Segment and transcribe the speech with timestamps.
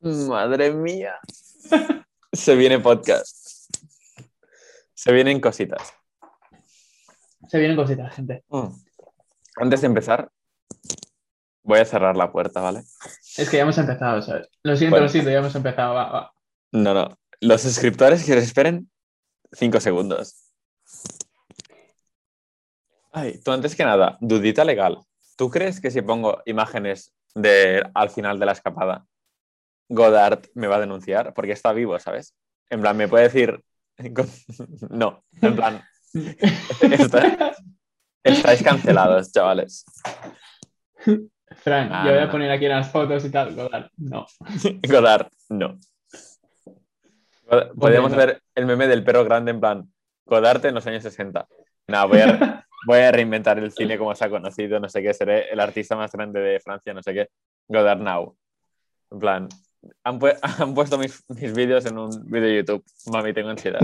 [0.00, 1.14] Madre mía.
[2.32, 3.70] Se viene podcast.
[4.94, 5.92] Se vienen cositas.
[7.48, 8.44] Se vienen cositas, gente.
[8.48, 8.68] Mm.
[9.56, 10.30] Antes de empezar,
[11.62, 12.82] voy a cerrar la puerta, ¿vale?
[13.36, 14.48] Es que ya hemos empezado, ¿sabes?
[14.62, 15.06] Lo siento, Bueno.
[15.06, 15.94] lo siento, ya hemos empezado.
[15.94, 16.32] Va, va.
[16.72, 17.18] No, no.
[17.40, 18.90] Los suscriptores que se esperen
[19.52, 20.50] cinco segundos.
[23.12, 24.98] Ay, tú antes que nada, dudita legal.
[25.36, 29.06] ¿Tú crees que si pongo imágenes de al final de la escapada,
[29.92, 31.34] Godard me va a denunciar?
[31.34, 32.34] Porque está vivo, ¿sabes?
[32.70, 33.60] En plan, me puede decir.
[34.90, 35.82] No, en plan,
[36.80, 37.52] está-
[38.24, 39.84] estáis cancelados, chavales.
[41.56, 42.30] Fran, Ah, yo voy a no.
[42.30, 43.54] poner aquí unas fotos y tal.
[43.54, 44.26] Godard, no.
[44.88, 45.78] Godard, no.
[47.78, 49.92] Podríamos ver el meme del perro grande en plan,
[50.24, 51.46] Godard en los años 60.
[51.88, 55.12] No, voy a, voy a reinventar el cine como se ha conocido, no sé qué,
[55.12, 57.28] seré el artista más grande de Francia, no sé qué.
[57.68, 58.36] Godard now.
[59.10, 59.48] En plan,
[60.04, 62.84] han, pu- han puesto mis, mis vídeos en un vídeo de YouTube.
[63.12, 63.80] Mami, tengo ansiedad.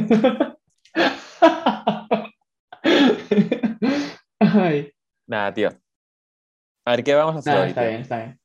[4.40, 4.92] Ay,
[5.28, 5.70] Nada, tío.
[6.86, 7.68] A ver, ¿qué vamos a hacer nada, hoy?
[7.70, 7.90] está tío?
[7.90, 8.40] bien, está bien.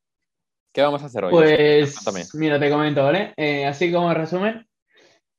[0.74, 1.32] ¿Qué vamos a hacer hoy?
[1.32, 2.26] Pues, Cuéntame.
[2.36, 3.34] mira, te comento, ¿vale?
[3.38, 4.66] Eh, así como resumen,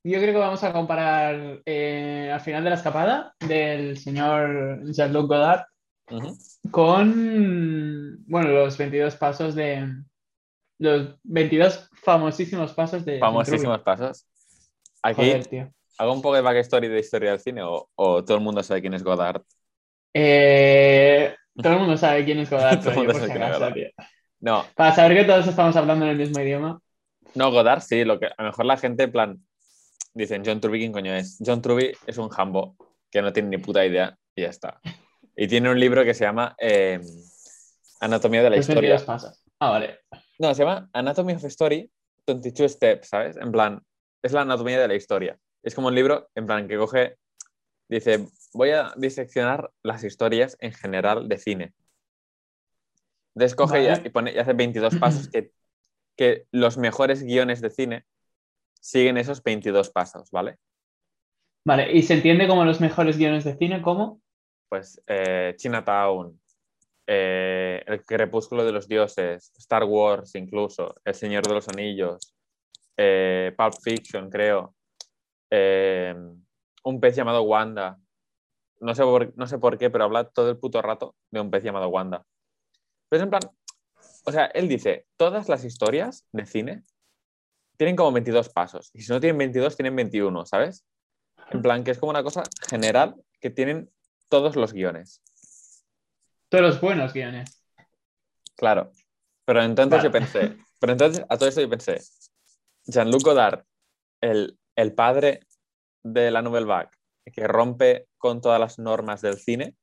[0.04, 5.26] yo creo que vamos a comparar eh, al final de la escapada del señor Jean-Luc
[5.28, 5.64] Godard
[6.70, 9.88] con, bueno, los 22 pasos de,
[10.78, 14.26] los 22 famosísimos pasos de Famosísimos pasos.
[15.02, 15.72] Aquí Joder, tío.
[15.98, 18.80] hago un poco de backstory de historia del cine o, o todo el mundo sabe
[18.80, 19.42] quién es Godard.
[20.14, 23.74] Eh, todo el mundo sabe quién es Godard, Todo el mundo sabe quién es Godard.
[23.74, 23.88] tío.
[24.40, 26.80] No, Para saber que todos estamos hablando en el mismo idioma.
[27.34, 29.46] No, Godard sí, lo que a lo mejor la gente, en plan,
[30.14, 31.38] dicen John Truby, ¿quién coño es?
[31.44, 32.76] John Truby es un jambo
[33.10, 34.80] que no tiene ni puta idea y ya está.
[35.36, 37.00] Y tiene un libro que se llama eh,
[38.00, 38.90] Anatomía de la Los Historia.
[38.90, 39.44] 22 pasos.
[39.60, 40.00] Ah, vale.
[40.38, 41.90] No, se llama Anatomy of Story,
[42.26, 43.36] 22 Steps, ¿sabes?
[43.36, 43.82] En plan,
[44.22, 45.38] es la anatomía de la historia.
[45.62, 47.16] Es como un libro, en plan, que coge,
[47.88, 51.74] dice, voy a diseccionar las historias en general de cine.
[53.34, 54.02] Entonces coge y- Vale.
[54.04, 55.52] y, pone, y hace 22 pasos que,
[56.16, 58.04] que los mejores guiones de cine
[58.80, 60.58] siguen esos 22 pasos, ¿vale?
[61.64, 64.20] Vale, y se entiende como los mejores guiones de cine, ¿cómo?
[64.68, 66.40] Pues eh, Chinatown,
[67.06, 72.34] eh, El Crepúsculo de los Dioses, Star Wars incluso, El Señor de los Anillos,
[72.96, 74.74] eh, Pulp Fiction, creo,
[75.50, 76.14] eh,
[76.84, 77.98] Un pez llamado Wanda.
[78.80, 81.50] No sé, por, no sé por qué, pero habla todo el puto rato de un
[81.50, 82.24] pez llamado Wanda.
[83.08, 83.42] Pero es en plan,
[84.24, 86.84] o sea, él dice, todas las historias de cine
[87.76, 88.90] tienen como 22 pasos.
[88.94, 90.84] Y si no tienen 22, tienen 21, ¿sabes?
[91.50, 93.90] En plan, que es como una cosa general que tienen
[94.28, 95.22] todos los guiones.
[96.52, 97.64] Todos los buenos guiones.
[98.56, 98.92] Claro.
[99.46, 100.08] Pero entonces Vale.
[100.08, 102.02] yo pensé, pero entonces a todo esto yo pensé,
[102.84, 103.64] Jean-Luc Godard,
[104.20, 105.40] el, el padre
[106.04, 106.90] de la Nouvelle Vague,
[107.32, 109.76] que rompe con todas las normas del cine,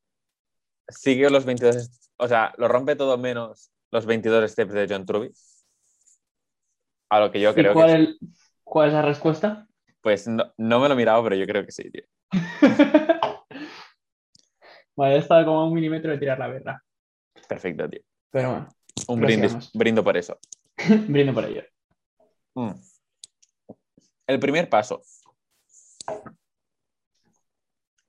[0.88, 5.08] sigue los 22, est- o sea, lo rompe todo menos los 22 steps de John
[5.08, 5.34] Truby.
[7.10, 8.20] A lo que yo ¿Y creo cuál, que, el-
[8.64, 9.68] cuál es la respuesta?
[10.02, 12.04] pues no, no me lo he mirado, pero yo creo que sí, tío.
[15.00, 16.84] vale, he estado como a un milímetro de tirar la verga.
[17.48, 18.02] Perfecto, tío.
[18.32, 18.70] Pero bueno,
[19.08, 20.40] Un brindis, brindo por eso.
[21.08, 21.64] brindo por ello.
[22.56, 22.72] Mm.
[24.28, 25.02] El primer paso.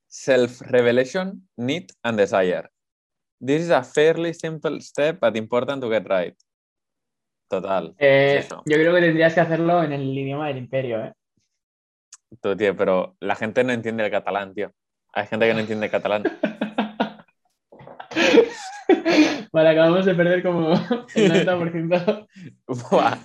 [0.08, 2.68] Self-revelation, need and desire.
[3.40, 6.36] This is a fairly simple step, but important to get right.
[7.48, 7.94] Total.
[7.98, 11.12] Eh, es yo creo que tendrías que hacerlo en el idioma del imperio, ¿eh?
[12.40, 14.72] Tú, tío, pero la gente no entiende el catalán, tío.
[15.12, 16.22] Hay gente que no entiende el catalán.
[19.52, 20.72] Vale, acabamos de perder como
[21.14, 22.28] el 90%.
[22.66, 23.18] Buah,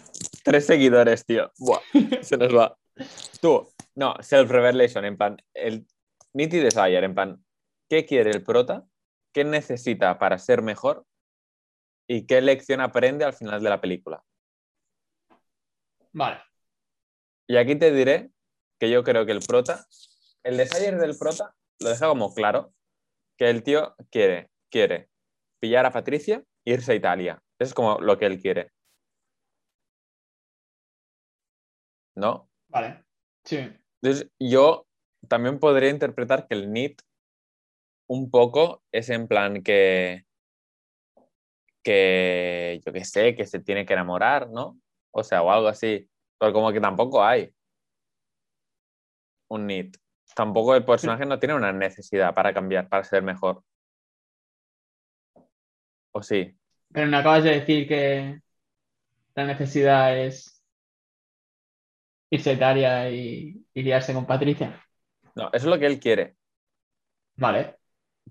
[0.44, 1.52] tres seguidores, tío.
[1.58, 1.82] Buah,
[2.22, 2.78] se nos va.
[3.42, 5.86] Tú, no, self-revelation, en plan, el
[6.34, 7.46] need y desire, en plan,
[7.90, 8.86] ¿qué quiere el prota?
[9.34, 11.06] ¿Qué necesita para ser mejor?
[12.08, 14.24] ¿Y qué lección aprende al final de la película?
[16.14, 16.42] Vale.
[17.48, 18.32] Y aquí te diré
[18.80, 19.86] que yo creo que el prota,
[20.44, 22.74] el desire del prota lo deja como claro,
[23.38, 25.10] que el tío quiere, quiere
[25.62, 27.42] pillar a Patricia e irse a Italia.
[27.58, 28.74] Eso es como lo que él quiere.
[32.18, 32.50] ¿No?
[32.68, 33.06] Vale.
[33.46, 33.58] Sí.
[34.02, 34.86] Entonces, yo
[35.30, 36.96] también podría interpretar que el need
[38.10, 40.26] un poco es en plan que,
[41.82, 44.78] que yo qué sé, que se tiene que enamorar, ¿no?
[45.12, 46.10] O sea, o algo así.
[46.38, 47.56] Pero como que tampoco hay
[49.50, 49.96] un need.
[50.36, 53.64] Tampoco el personaje no tiene una necesidad para cambiar, para ser mejor.
[56.16, 56.58] ¿O sí?
[56.94, 58.40] Pero me acabas de decir que
[59.36, 60.64] la necesidad es
[62.30, 64.82] irse a Italia y, y liarse con Patricia.
[65.36, 66.38] No, eso es lo que él quiere,
[67.36, 67.76] Vale.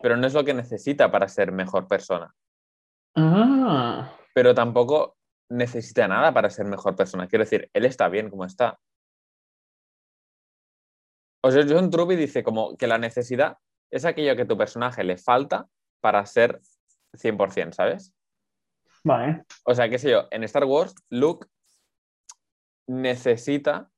[0.00, 2.34] pero no es lo que necesita para ser mejor persona.
[3.16, 5.18] Ah, Pero tampoco
[5.50, 7.28] necesita nada para ser mejor persona.
[7.28, 8.78] Quiero decir, él está bien como está.
[11.42, 13.58] O sea, John Truby dice como que la necesidad
[13.90, 15.66] es aquello que tu personaje le falta
[16.00, 16.58] para ser
[17.14, 18.14] 100%, ¿sabes?
[19.04, 19.44] vale.
[19.64, 21.46] O sea, qué sé yo, en Star Wars, Luke
[22.86, 23.90] necesita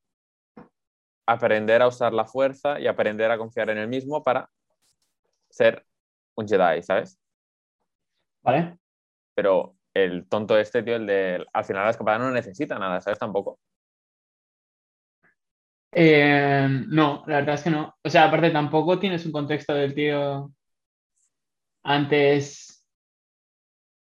[1.27, 4.49] aprender a usar la fuerza y aprender a confiar en él mismo para
[5.51, 5.85] ser
[6.37, 7.19] un Jedi, ¿sabes?
[8.43, 8.79] Vale.
[9.35, 13.19] Pero el tonto este, tío, el de al final la escapada no necesita nada, ¿sabes?
[13.19, 13.59] Tampoco.
[15.93, 17.95] Eh, no, la verdad es que no.
[18.05, 20.53] O sea, aparte tampoco tienes un contexto del tío
[21.83, 22.76] antes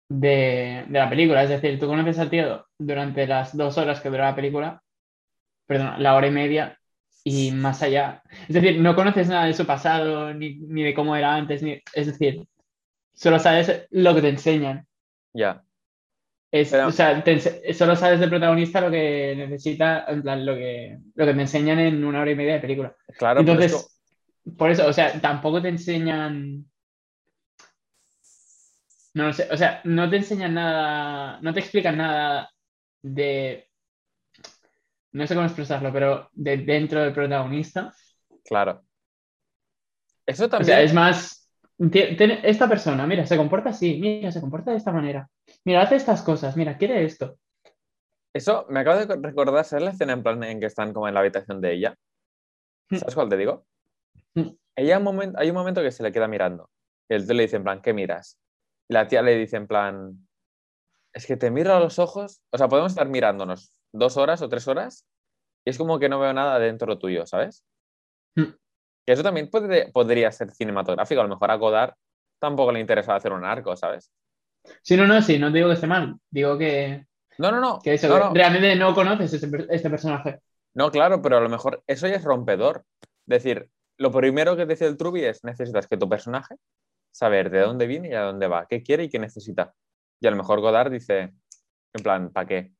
[0.08, 1.42] de, de la película.
[1.42, 4.82] Es decir, tú conoces al tío durante las dos horas que dura la película,
[5.66, 6.78] perdón, la hora y media
[7.24, 8.22] y más allá.
[8.48, 11.82] Es decir, no conoces nada de su pasado, ni, ni de cómo era antes, ni,
[11.94, 12.46] es decir,
[13.14, 14.86] solo sabes lo que te enseñan.
[15.32, 15.62] Ya.
[16.52, 20.54] Es, Pero- o sea, te solo sabes del protagonista lo que necesita, en plan, lo
[20.54, 22.94] que, lo que te enseñan en una hora y media de película.
[23.18, 24.00] Claro, pero es Entonces,
[24.56, 26.64] por eso, o sea, tampoco te enseñan.
[29.16, 32.50] No lo sé, o sea, no te enseñan nada, no te explican nada
[33.02, 33.66] de.
[35.12, 37.94] No sé cómo expresarlo, pero de dentro del protagonista.
[38.44, 38.82] claro.
[40.26, 40.66] Eso O también.
[40.66, 41.50] sea, es más.
[41.78, 45.28] Esta persona, mira, se comporta así, mira, se comporta de esta manera.
[45.64, 47.38] Mira, hace estas cosas, mira, quiere esto.
[48.34, 51.14] Eso me acabo de recordar, ¿sabes la escena en plan en que están como en
[51.14, 51.96] la habitación de ella?
[52.90, 52.96] Mm.
[52.96, 53.64] ¿Sabes cuál te digo?
[54.34, 54.50] Mm.
[54.76, 56.68] Ella un momento, hay un momento que se le queda mirando.
[57.08, 58.38] Y el tío le dice en plan, ¿qué miras?
[58.88, 60.28] Y la tía le dice en plan,
[61.12, 62.40] es que te miro a los ojos.
[62.50, 65.06] O sea, podemos estar mirándonos dos horas o tres horas
[65.64, 67.64] y es como que no veo nada dentro tuyo, ¿sabes?
[68.36, 68.44] Mm.
[69.06, 71.20] Que eso también puede- podría ser cinematográfico.
[71.20, 71.94] A lo mejor a Godard
[72.38, 74.12] tampoco le interesa hacer un arco, ¿sabes?
[74.82, 76.16] Sí, no, no, sí, no te digo que esté mal.
[76.30, 77.06] Digo que,
[77.38, 77.78] No, no, no.
[77.82, 80.40] que eso, no, realmente no conoces este, este personaje.
[80.74, 82.84] No, claro, pero a lo mejor eso ya es rompedor.
[83.02, 86.56] Es decir, lo primero que dice el Truby es necesitas que tu personaje
[87.16, 89.72] saber de dónde viene y a dónde va, qué quiere y qué necesita.
[90.20, 91.32] Y a lo mejor Godard dice,
[91.94, 92.72] en plan, ¿para qué?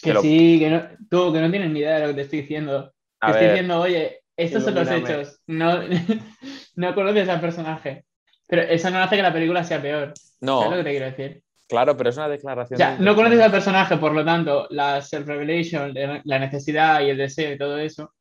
[0.00, 2.14] Que Que lo- sí, que no, tú, que no tienes ni idea de lo que
[2.14, 2.92] te estoy diciendo.
[3.20, 5.40] A te estoy ver, diciendo, oye, estos son los hechos.
[5.46, 5.80] No,
[6.76, 8.04] no conoces al personaje.
[8.48, 10.12] Pero eso no hace que la película sea peor.
[10.40, 11.42] no, ¿Sabes lo que te quiero decir?
[11.68, 12.78] claro, pero es una O declaración.
[12.78, 15.92] sea, del no conoces al personaje, por lo tanto, la self-revelation,
[16.24, 18.14] la necesidad y el deseo y todo eso,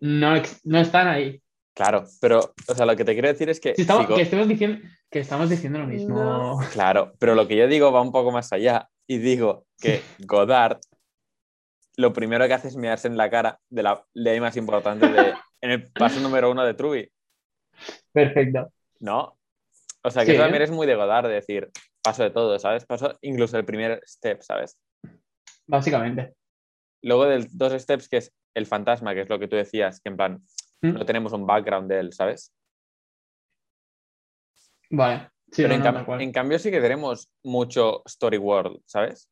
[0.00, 0.34] no,
[0.64, 1.42] no están ahí.
[1.80, 3.74] Claro, pero, o sea, lo que te quiero decir es que.
[3.74, 6.14] Si estamos, que, estemos diciendo, que estamos diciendo lo mismo.
[6.14, 6.58] No.
[6.72, 10.78] Claro, pero lo que yo digo va un poco más allá y digo que Godard
[11.96, 15.32] lo primero que hace es mirarse en la cara de la ley más importante de,
[15.62, 17.10] en el paso número uno de Truby.
[18.12, 18.70] Perfecto.
[18.98, 19.38] ¿no?
[20.02, 20.44] O sea, que Sí, eso ¿eh?
[20.44, 21.70] también es muy de Godard, de decir,
[22.02, 22.84] paso de todo, ¿sabes?
[22.84, 24.78] Paso incluso el primer step, ¿sabes?
[25.66, 26.34] Básicamente.
[27.02, 30.10] Luego del dos steps, que es el fantasma, que es lo que tú decías, que
[30.10, 30.42] en plan,
[30.82, 30.92] ¿Mm?
[30.94, 32.52] no tenemos un background de él, ¿sabes?
[34.90, 35.30] Vale.
[35.52, 36.20] Sí, Pero no, en, no, cam- tal cual.
[36.22, 39.28] en cambio sí que tenemos mucho story world, ¿sabes?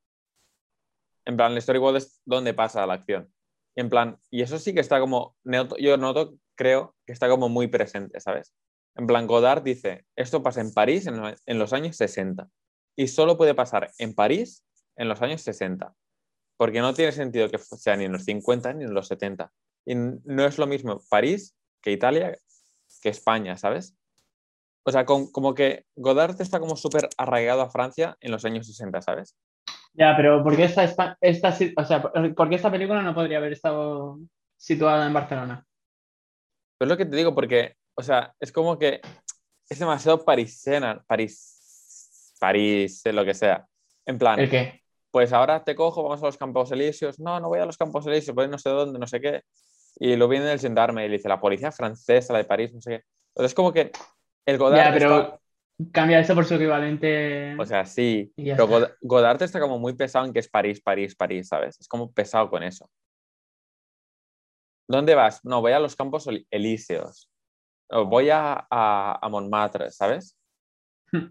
[1.25, 3.33] En plan, el story world es donde pasa la acción.
[3.77, 5.37] Y en plan, y eso sí que está como,
[5.79, 8.53] yo noto, creo, que está como muy presente, ¿sabes?
[8.97, 12.49] En plan, Godard dice, esto pasa en París en los años 60.
[12.97, 14.65] Y solo puede pasar en París
[14.97, 15.95] en los años 60.
[16.57, 19.53] Porque no tiene sentido que sea ni en los 50 ni en los 70.
[19.89, 22.37] Y no es lo mismo París que Italia
[23.01, 23.97] que España, ¿sabes?
[24.85, 28.67] O sea, con- como que Godard está como súper arraigado a Francia en los años
[28.67, 29.35] 60, ¿sabes?
[29.95, 33.15] Ya, pero ¿por qué esta, esta, si- o sea, por por qué esta película no
[33.15, 34.19] podría haber estado
[34.59, 35.67] situada en Barcelona?
[36.77, 39.01] Pero es lo que te digo, porque, o sea, es como que
[39.71, 43.67] es demasiado parisena, París, París, lo que sea.
[44.05, 44.83] En plan, ¿El qué?
[45.11, 47.19] pues ahora te cojo, vamos a los Campos Elíseos.
[47.19, 49.43] No, no voy a los Campos Elíseos, voy no sé dónde, no sé qué.
[50.01, 52.81] Y lo viene el gendarme y le dice la policía francesa, la de París, no
[52.81, 53.05] sé qué.
[53.35, 53.91] Entonces, como que
[54.47, 54.87] el Godard.
[54.87, 55.41] Ya, pero está-
[55.93, 57.57] cambia eso por su equivalente.
[57.59, 58.65] O sea, sí, pero está.
[58.65, 61.81] God- Godard está como muy pesado en que es París, París, París, ¿sabes?
[61.81, 62.89] Es como pesado con eso.
[64.89, 65.45] ¿Dónde vas?
[65.45, 67.31] No, voy a los Campos Elíseos.
[67.91, 70.37] O voy a, a, a Montmartre, ¿sabes?
[71.13, 71.27] Hmm.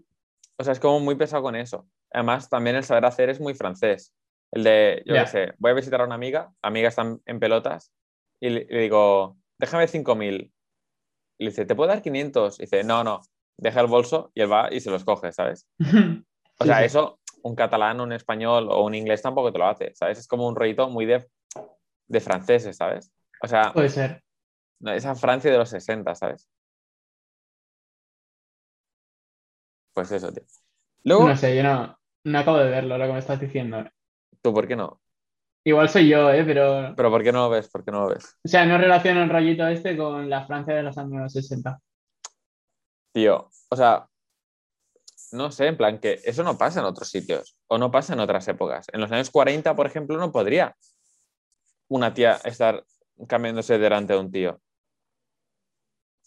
[0.58, 1.88] O sea, es como muy pesado con eso.
[2.12, 4.14] Además, también el saber hacer es muy francés.
[4.52, 7.92] El de, yo qué sé, voy a visitar a una amiga, amiga está en pelotas,
[8.40, 10.52] y le, le digo, déjame 5.000.
[11.38, 12.58] Y le dice, ¿te puedo dar 500?
[12.58, 13.20] Y dice, no, no,
[13.56, 15.66] deja el bolso y él va y se los coge, ¿sabes?
[16.60, 16.86] O sea, sí.
[16.86, 20.18] eso un catalán, un español o un inglés tampoco te lo hace, ¿sabes?
[20.18, 21.24] Es como un rollito muy de
[22.08, 23.12] de franceses, ¿sabes?
[23.42, 24.24] O sea, Puede ser.
[24.80, 26.48] no, esa Francia de los 60, ¿sabes?
[29.92, 30.42] Pues eso, tío.
[31.04, 33.84] Luego, No sé, yo no, no acabo de verlo, lo que me estás diciendo.
[34.42, 35.00] ¿tú por qué no?
[35.68, 36.44] Igual soy yo, ¿eh?
[36.46, 37.68] Pero, ¿Pero por qué no lo ves?
[37.68, 38.38] ¿Por qué no lo ves?
[38.42, 41.78] o sea, no relaciono el rollito este con la Francia de los años 60.
[43.12, 44.08] Tío, o sea,
[45.32, 48.20] no sé, en plan que eso no pasa en otros sitios o no pasa en
[48.20, 48.86] otras épocas.
[48.94, 50.74] En los años 40, por ejemplo, no podría
[51.88, 52.82] una tía estar
[53.26, 54.62] cambiándose delante de un tío.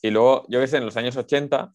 [0.03, 1.73] Y luego, yo qué sé, en los años 80,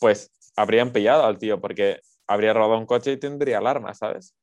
[0.00, 4.34] pues habrían pillado al tío porque habría robado un coche y tendría alarma, ¿sabes?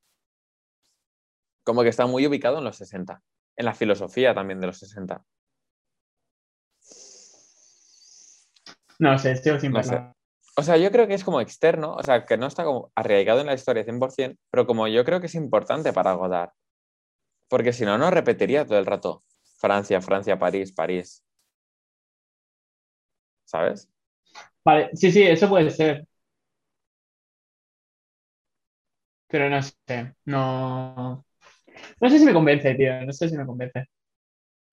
[1.64, 3.22] Como que está muy ubicado en los 60,
[3.56, 5.24] en la filosofía también de los 60.
[9.00, 10.02] No sé, sigo sin No sé.
[10.58, 13.40] O sea, yo creo que es como externo, o sea, que no está como arraigado
[13.42, 16.52] en la historia 100%, pero como yo creo que es importante para Godard.
[17.48, 19.24] Porque si no, no repetiría todo el rato
[19.58, 21.24] Francia, Francia, París, París.
[23.46, 23.90] ¿Sabes?
[24.64, 26.08] Vale, sí, sí, eso puede ser.
[29.28, 31.26] Pero no sé, no.
[32.00, 33.06] No sé si me convence, tío.
[33.06, 33.88] No sé si me convence.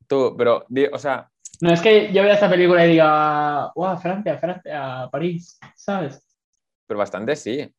[0.07, 4.39] Tú, pero, o sea, No es que yo vea esta película y diga, wow, Francia,
[4.39, 6.25] Francia, París, ¿sabes?
[6.89, 7.73] pero bastante sí.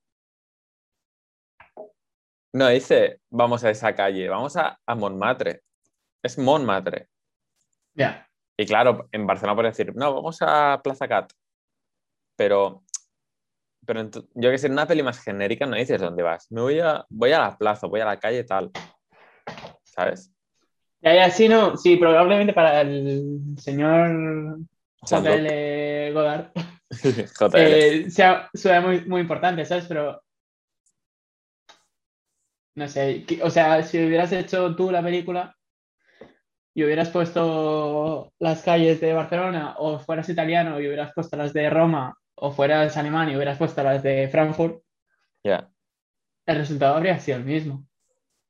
[2.54, 5.64] No dice, vamos a esa calle, vamos a, a Montmartre.
[6.24, 7.08] Es Montmartre.
[7.96, 8.28] Ya.
[8.58, 11.32] Y claro, en Barcelona puedes decir, no, vamos a Plaza Cat.
[12.36, 12.84] Pero,
[13.86, 16.52] pero yo que sé, en una peli más genérica no dices dónde vas.
[16.52, 18.72] Me voy a, voy a la plaza, voy a la calle tal.
[20.00, 20.32] ¿Sabes?
[21.02, 24.60] Ya, ya, sí, no, sí, probablemente para el señor.
[25.02, 26.52] JL Godard
[26.90, 27.56] JL.
[27.58, 29.88] eh, sea, sea muy, muy importante, ¿sabes?
[29.88, 30.22] Pero
[32.76, 35.54] no sé, o sea, si hubieras hecho tú la película
[36.74, 41.70] y hubieras puesto las calles de Barcelona o fueras italiano y hubieras puesto las de
[41.70, 44.82] Roma o fueras alemán y hubieras puesto las de Frankfurt,
[45.44, 45.70] Ya.
[46.46, 47.86] el resultado habría sido el mismo.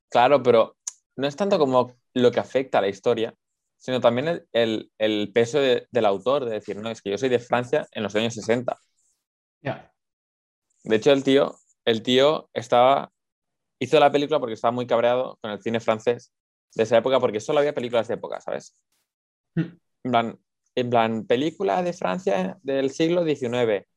[0.10, 0.75] Claro, pero
[1.20, 3.34] no es tanto como lo que afecta a la historia,
[3.78, 7.18] sino también el, el- el peso de- del autor, de decir, no, es que yo
[7.18, 8.78] soy de Francia en los años 60.
[9.62, 9.94] Ya.
[10.84, 13.12] De hecho, el tío, el tío estaba,
[13.80, 16.32] hizo la película porque estaba muy cabreado con el cine francés
[16.76, 18.76] de esa época, porque solo había películas de época, ¿sabes?
[19.56, 19.62] Mm.
[20.06, 20.40] En plan,
[20.76, 23.88] en plan, película de Francia del siglo XIX,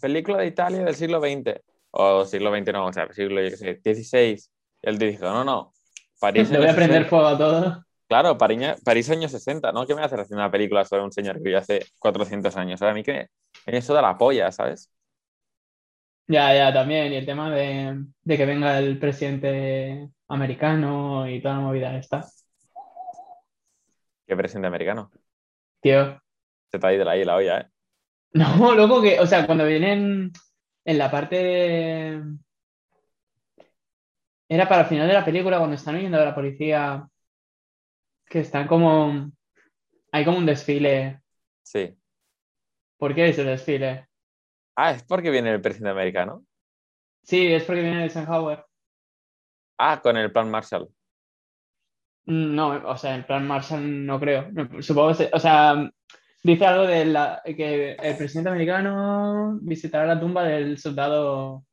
[0.00, 4.36] película de Italia del siglo XX, o siglo XX no, o sea, siglo XVI.
[4.82, 5.74] Él dijo, no, no,
[6.20, 7.08] París Le voy a prender 60.
[7.08, 7.84] fuego a todo.
[8.08, 9.86] Claro, París, París años 60, ¿no?
[9.86, 12.82] ¿Qué me a hacer una película sobre un señor que vivió hace 400 años?
[12.82, 13.28] A mí que
[13.66, 14.90] me, eso da la polla, ¿sabes?
[16.26, 17.12] Ya, ya, también.
[17.12, 22.24] Y el tema de, de que venga el presidente americano y toda la movida esta.
[24.26, 25.10] Qué presidente americano.
[25.80, 26.20] Tío.
[26.70, 27.66] Se te ha ido ahí la olla, ¿eh?
[28.32, 30.32] No, loco, que, o sea, cuando vienen
[30.84, 32.22] en la parte de...
[34.52, 37.08] Era para el final de la película, cuando están huyendo de la policía,
[38.26, 39.30] que están como...
[40.10, 41.22] Hay como un desfile.
[41.62, 41.96] Sí.
[42.98, 44.08] ¿Por qué es el desfile?
[44.74, 46.44] Ah, es porque viene el presidente americano.
[47.22, 48.66] Sí, es porque viene Eisenhower.
[49.78, 50.88] Ah, con el plan Marshall.
[52.26, 54.50] No, o sea, en plan Marshall no creo.
[54.80, 55.88] Supongo que, o sea,
[56.42, 61.64] dice algo de la, que el presidente americano visitará la tumba del soldado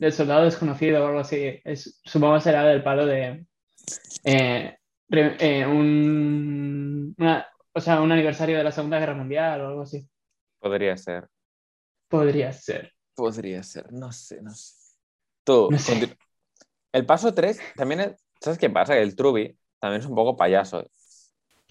[0.00, 1.60] del soldado desconocido o algo así.
[1.64, 3.46] Es- supongo que será del palo de
[4.24, 4.76] eh,
[5.08, 9.82] re- eh, un, una- o sea, un aniversario de la Segunda Guerra Mundial o algo
[9.82, 10.08] así.
[10.58, 11.28] Podría ser.
[12.08, 12.92] Podría ser.
[13.14, 13.92] Podría ser.
[13.92, 14.74] No sé, no sé.
[15.44, 15.92] Tú, No sé.
[15.92, 16.16] continu-
[16.92, 18.24] El paso 3 también es...
[18.40, 18.94] ¿Sabes qué pasa?
[18.94, 20.90] Que el Truby también es un poco payaso.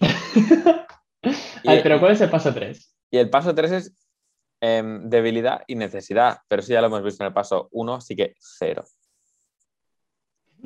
[1.66, 2.96] Ay, pero ¿cuál es el paso 3?
[3.10, 3.92] Y el paso 3 es
[4.60, 8.16] em, debilidad y necesidad, pero eso ya lo hemos visto en el paso 1, así
[8.16, 8.84] que cero.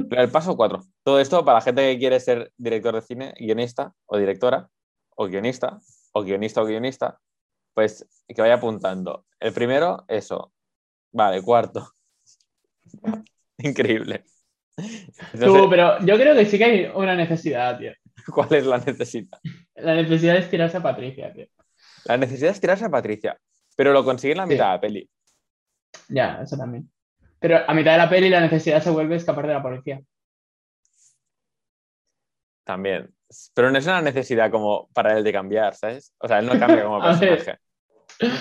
[0.08, 3.34] Pero el paso 4, todo esto para la gente que quiere ser director de cine,
[3.38, 4.68] guionista o directora,
[5.16, 5.78] o guionista,
[6.12, 7.20] o guionista o guionista,
[7.72, 9.26] pues que vaya apuntando.
[9.38, 10.52] El primero, eso.
[11.12, 11.88] Vale, cuarto.
[13.58, 14.24] Increíble.
[15.40, 17.92] Tú, pero yo creo que sí que hay una necesidad, tío.
[18.32, 19.38] ¿cuál es la necesidad?
[19.74, 21.46] La necesidad es tirarse a Patricia, tío.
[22.04, 23.38] La necesidad es tirarse a Patricia,
[23.76, 24.52] pero lo consigue en la Sí.
[24.52, 25.10] mitad de la peli.
[26.08, 26.90] Ya, eso también.
[27.38, 30.00] Pero a mitad de la peli la necesidad se vuelve escapar de la policía.
[32.64, 33.14] También.
[33.54, 36.14] Pero no es una necesidad como para él de cambiar, ¿sabes?
[36.18, 37.58] O sea, él no cambia como A personaje.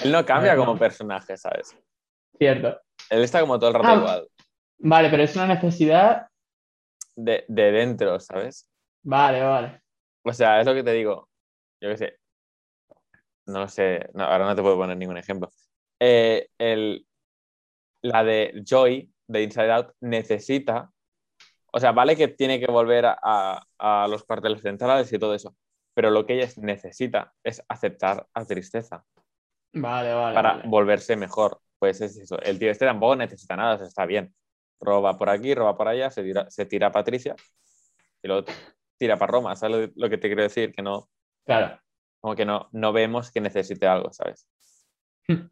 [0.03, 1.75] Él no cambia A como personaje, ¿sabes?
[2.37, 2.79] Cierto.
[3.09, 3.95] Él está como todo el rato Ah.
[3.95, 4.27] igual.
[4.79, 6.27] Vale, pero es una necesidad.
[7.15, 8.69] De, de dentro, ¿sabes?
[9.03, 9.81] Vale, vale.
[10.23, 11.29] O sea, es lo que te digo.
[11.81, 12.17] Yo qué sé.
[13.45, 14.09] No lo sé.
[14.13, 15.49] no, ahora no te puedo poner ningún ejemplo.
[15.99, 17.05] Eh, el,
[18.01, 20.91] la de Joy, de Inside Out, necesita.
[21.73, 25.33] O sea, vale que tiene que volver a, a- a los cuarteles centrales y todo
[25.35, 25.55] eso.
[25.95, 29.05] Pero lo que ella necesita es aceptar a tristeza
[29.73, 30.35] Vale, vale.
[30.35, 30.69] para vale.
[30.69, 31.59] volverse mejor.
[31.79, 32.39] Pues es eso.
[32.41, 34.33] El tío este tampoco necesita nada, o sea, está bien.
[34.79, 37.35] Roba por aquí, roba por allá, se tira, se tira a Patricia
[38.23, 38.45] y luego
[38.97, 39.55] tira para Roma.
[39.55, 40.73] ¿Sabes lo, lo que te quiero decir?
[40.73, 41.09] Que no,
[41.45, 41.79] Claro.
[42.23, 44.47] Como que no, no vemos que necesite algo, ¿sabes?
[45.27, 45.49] Hmm.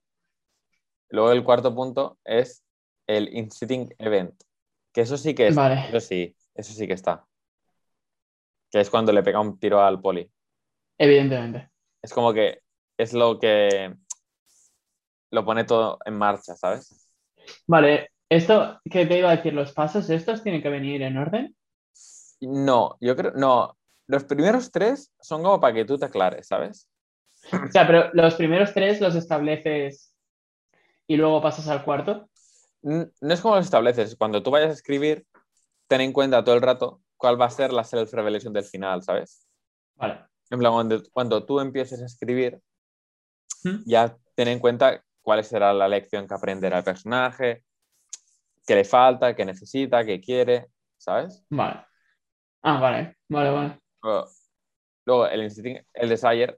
[1.10, 2.64] Luego el cuarto punto es
[3.08, 4.42] el inciting event,
[4.94, 5.90] que eso sí que es, Vale.
[5.90, 7.28] eso sí, eso sí que está.
[8.72, 10.32] Que es cuando le pega un tiro al poli.
[10.98, 11.70] Evidentemente.
[12.02, 12.62] Es como que
[12.98, 13.94] es lo que
[15.30, 17.12] lo pone todo en marcha, ¿sabes?
[17.68, 21.54] Vale, esto que te iba a decir, los pasos estos tienen que venir en orden.
[22.40, 23.76] No, yo creo, no,
[24.12, 26.90] los primeros tres son como para que tú te aclares, ¿sabes?
[27.52, 30.14] O sea, pero los primeros tres los estableces
[31.08, 32.30] y luego pasas al cuarto.
[32.82, 35.26] No es como lo estableces, cuando tú vayas a escribir,
[35.88, 39.48] ten en cuenta todo el rato cuál va a ser la self-revelation del final, ¿sabes?
[39.96, 40.26] Vale.
[40.50, 42.60] En plan, cuando, cuando tú empieces a escribir,
[43.64, 43.84] ¿Mm?
[43.86, 47.64] ya ten en cuenta cuál será la lección que aprenderá el personaje,
[48.68, 51.46] qué le falta, qué necesita, qué quiere, ¿sabes?
[51.50, 51.86] Vale.
[52.64, 53.82] Ah, vale, vale, vale.
[54.04, 54.28] Luego,
[55.06, 56.58] luego el, instinct- el desire,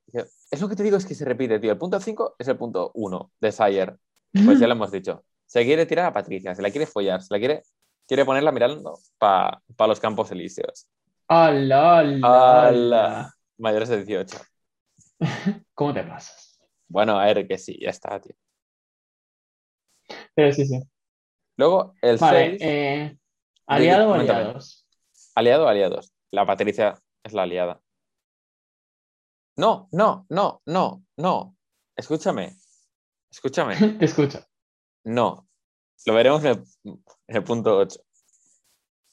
[0.51, 1.71] es lo que te digo, es que se repite, tío.
[1.71, 3.97] El punto 5 es el punto 1, desire.
[4.43, 5.25] Pues ya lo hemos dicho.
[5.45, 7.63] Se quiere tirar a Patricia, se la quiere follar, se la quiere,
[8.07, 10.87] quiere ponerla mirando para los campos elíseos.
[11.27, 11.99] ¡Hala,
[12.67, 13.33] hala.
[13.57, 14.37] Mayores de 18.
[15.73, 16.59] ¿Cómo te pasas?
[16.87, 18.35] Bueno, a ver, que sí, ya está, tío.
[20.35, 20.79] Pero sí, sí.
[21.57, 23.17] Luego, el Vale, 6, eh,
[23.67, 24.85] ¿aliado o aliados?
[25.35, 26.13] aliado o aliados.
[26.31, 27.81] La Patricia es la aliada.
[29.55, 31.55] No, no, no, no, no.
[31.95, 32.55] Escúchame.
[33.31, 33.75] Escúchame.
[33.99, 34.39] Te escucho.
[35.03, 35.47] No.
[36.05, 36.63] Lo veremos en el,
[37.27, 37.99] en el punto 8.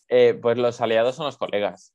[0.08, 1.94] Eh, pues los aliados son los colegas.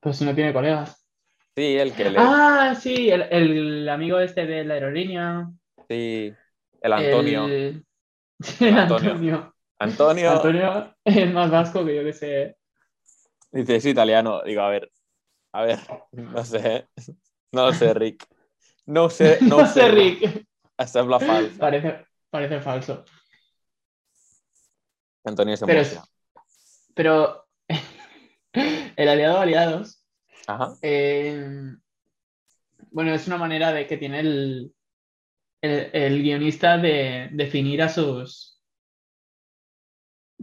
[0.00, 1.06] Pues si no tiene colegas.
[1.54, 2.18] Sí, el que le.
[2.18, 5.50] Ah, sí, el, el amigo este de la aerolínea.
[5.88, 6.32] Sí,
[6.80, 7.44] el Antonio.
[7.46, 7.84] El,
[8.60, 9.12] el Antonio.
[9.12, 9.54] Antonio.
[9.78, 12.56] Antonio Antonio es más vasco que yo que sé.
[13.52, 14.42] Dice: es italiano.
[14.44, 14.90] Digo, a ver.
[15.52, 15.78] A ver.
[16.12, 16.88] No sé.
[17.52, 18.26] No lo sé, Rick.
[18.86, 19.38] No sé.
[19.42, 20.46] No, No sé, Rick.
[20.76, 21.58] Hasta habla falso.
[21.58, 23.04] Parece, parece falso.
[25.24, 25.82] Antonio se Pero,
[26.94, 27.46] pero
[28.96, 30.02] el aliado o aliados,
[30.46, 30.72] Ajá.
[30.82, 31.74] eh,
[32.90, 34.74] bueno, es una manera de que tiene el,
[35.62, 38.60] el, el guionista de definir a sus.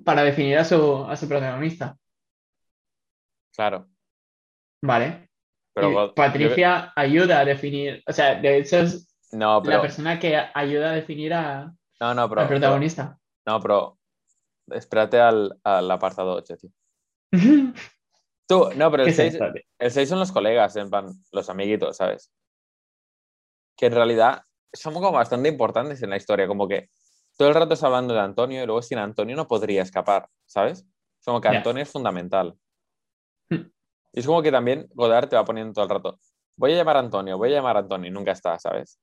[0.05, 1.97] para definir a su, a su protagonista.
[3.57, 3.87] Claro.
[4.83, 5.29] ¿Vale?
[5.73, 9.81] Pero God- Patricia ayuda a definir, o sea, de hecho es la pero.
[9.81, 12.41] persona que ayuda a definir a- No, no, pero.
[12.41, 13.17] al protagonista.
[13.45, 13.97] No, pero.
[14.69, 16.69] Espérate al, al apartado 8, tío.
[18.49, 19.61] Tú, no, pero ¿Qué el es 6, esto, tío?
[19.79, 22.31] el 6 son los colegas, en plan, los amiguitos, ¿sabes?
[23.77, 24.43] Que en realidad
[24.73, 26.89] son como bastante importantes en la historia, como que
[27.37, 30.79] todo el rato está hablando de Antonio y luego sin Antonio no podría escapar, ¿sabes?
[30.79, 31.47] Es como que.
[31.49, 32.55] Antonio es fundamental.
[34.13, 36.19] Y es como que también Godard te va poniendo todo el rato,
[36.55, 38.99] voy a llamar a Antonio, voy a llamar a Antonio y nunca está, ¿sabes?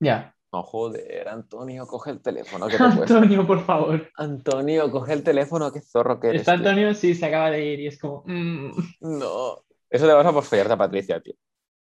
[0.00, 0.34] Ya.
[0.52, 2.82] No, joder, Antonio, coge el teléfono, que te.
[2.82, 4.10] Antonio, por favor.
[4.16, 6.40] Antonio, coge el teléfono, qué zorro que eres.
[6.42, 6.68] Está tío.
[6.68, 8.22] Antonio, sí, se acaba de ir y es como.
[8.26, 8.70] mm.
[9.00, 9.62] No.
[9.90, 11.34] Eso te pasa por follarte a Patricia, tío.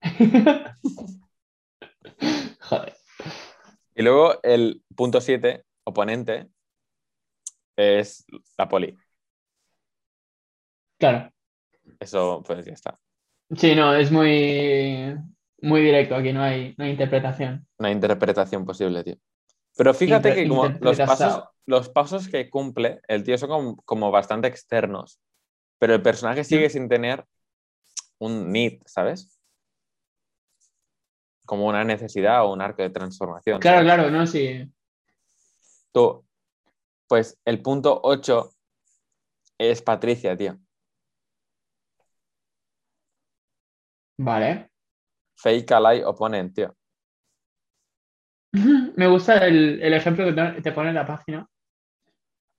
[2.61, 2.93] Joder.
[3.95, 6.49] Y luego el punto 7, oponente,
[7.75, 8.25] es
[8.57, 8.97] la poli.
[10.99, 11.31] Claro.
[11.99, 12.99] Eso, pues ya está.
[13.55, 15.15] Sí, no, es muy,
[15.61, 16.15] muy directo.
[16.15, 17.67] Aquí no hay, no hay interpretación.
[17.79, 19.15] Una interpretación posible, tío.
[19.77, 23.75] Pero fíjate Inter- que como los pasos, los pasos que cumple, el tío son como,
[23.83, 25.19] como bastante externos.
[25.79, 27.25] Pero el personaje sigue sin tener
[28.19, 29.39] un need, ¿sabes?
[31.45, 33.59] Como una necesidad o un arco de transformación.
[33.59, 33.93] Claro, ¿sabes?
[33.93, 34.69] claro, no, sí.
[35.93, 36.25] Tú,
[37.07, 38.51] pues el punto 8
[39.57, 40.57] es Patricia, tío.
[44.17, 44.71] Vale.
[45.35, 46.75] Fake ally opponent, tío.
[48.95, 51.47] Me gusta el, el ejemplo que te, pone en la página.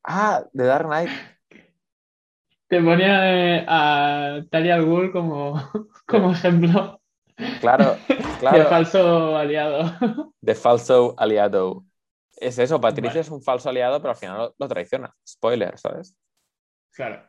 [0.04, 1.10] Ah, de Dark Knight.
[2.68, 5.54] Te pone a Talia al Ghul como,
[6.06, 7.00] como ejemplo
[7.60, 8.68] Claro, de claro.
[8.68, 10.30] falso aliado.
[10.40, 11.84] De falso aliado.
[12.36, 13.20] Es eso, Patricia Vale.
[13.20, 15.14] es un falso aliado, pero al final lo, lo traiciona.
[15.26, 16.16] Spoiler, ¿sabes?
[16.92, 17.22] Claro.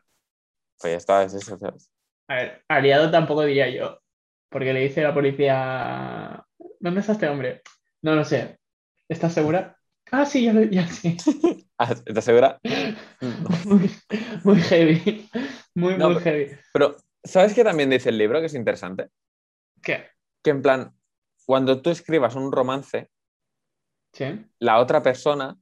[0.80, 1.92] Pues ya está, es eso, ¿sabes?
[2.28, 4.00] A ver, aliado tampoco diría yo.
[4.50, 6.44] Porque le dice la policía.
[6.80, 7.62] ¿Dónde está este hombre?
[8.02, 8.60] No lo sé.
[9.08, 9.78] ¿Estás segura?
[10.12, 11.18] Ah, sí, ya, lo, ya sí.
[11.78, 12.60] Ah, ¿Estás segura?
[13.64, 13.90] muy,
[14.44, 15.30] muy heavy.
[15.76, 16.52] Muy, No, muy heavy.
[16.74, 19.08] Pero, ¿sabes qué también dice el libro que es interesante?
[19.82, 20.08] ¿Qué?
[20.44, 20.94] Que en plan,
[21.46, 23.10] cuando tú escribas un romance,
[24.12, 24.46] Sí.
[24.60, 25.56] la otra persona,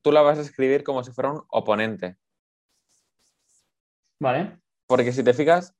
[0.00, 2.16] tú la vas a escribir como si fuera un oponente.
[4.18, 4.58] Vale.
[4.86, 5.74] Porque si te fijas,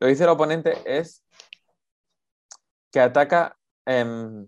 [0.00, 1.23] lo que dice el oponente es
[2.94, 4.46] que ataca em,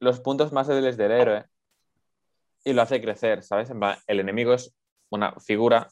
[0.00, 1.44] los puntos más débiles del héroe
[2.64, 3.70] y lo hace crecer, ¿sabes?
[3.70, 4.74] En plan, el enemigo es
[5.10, 5.88] una figura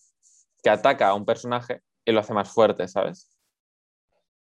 [0.65, 3.31] que ataca a un personaje y lo hace más fuerte, ¿sabes?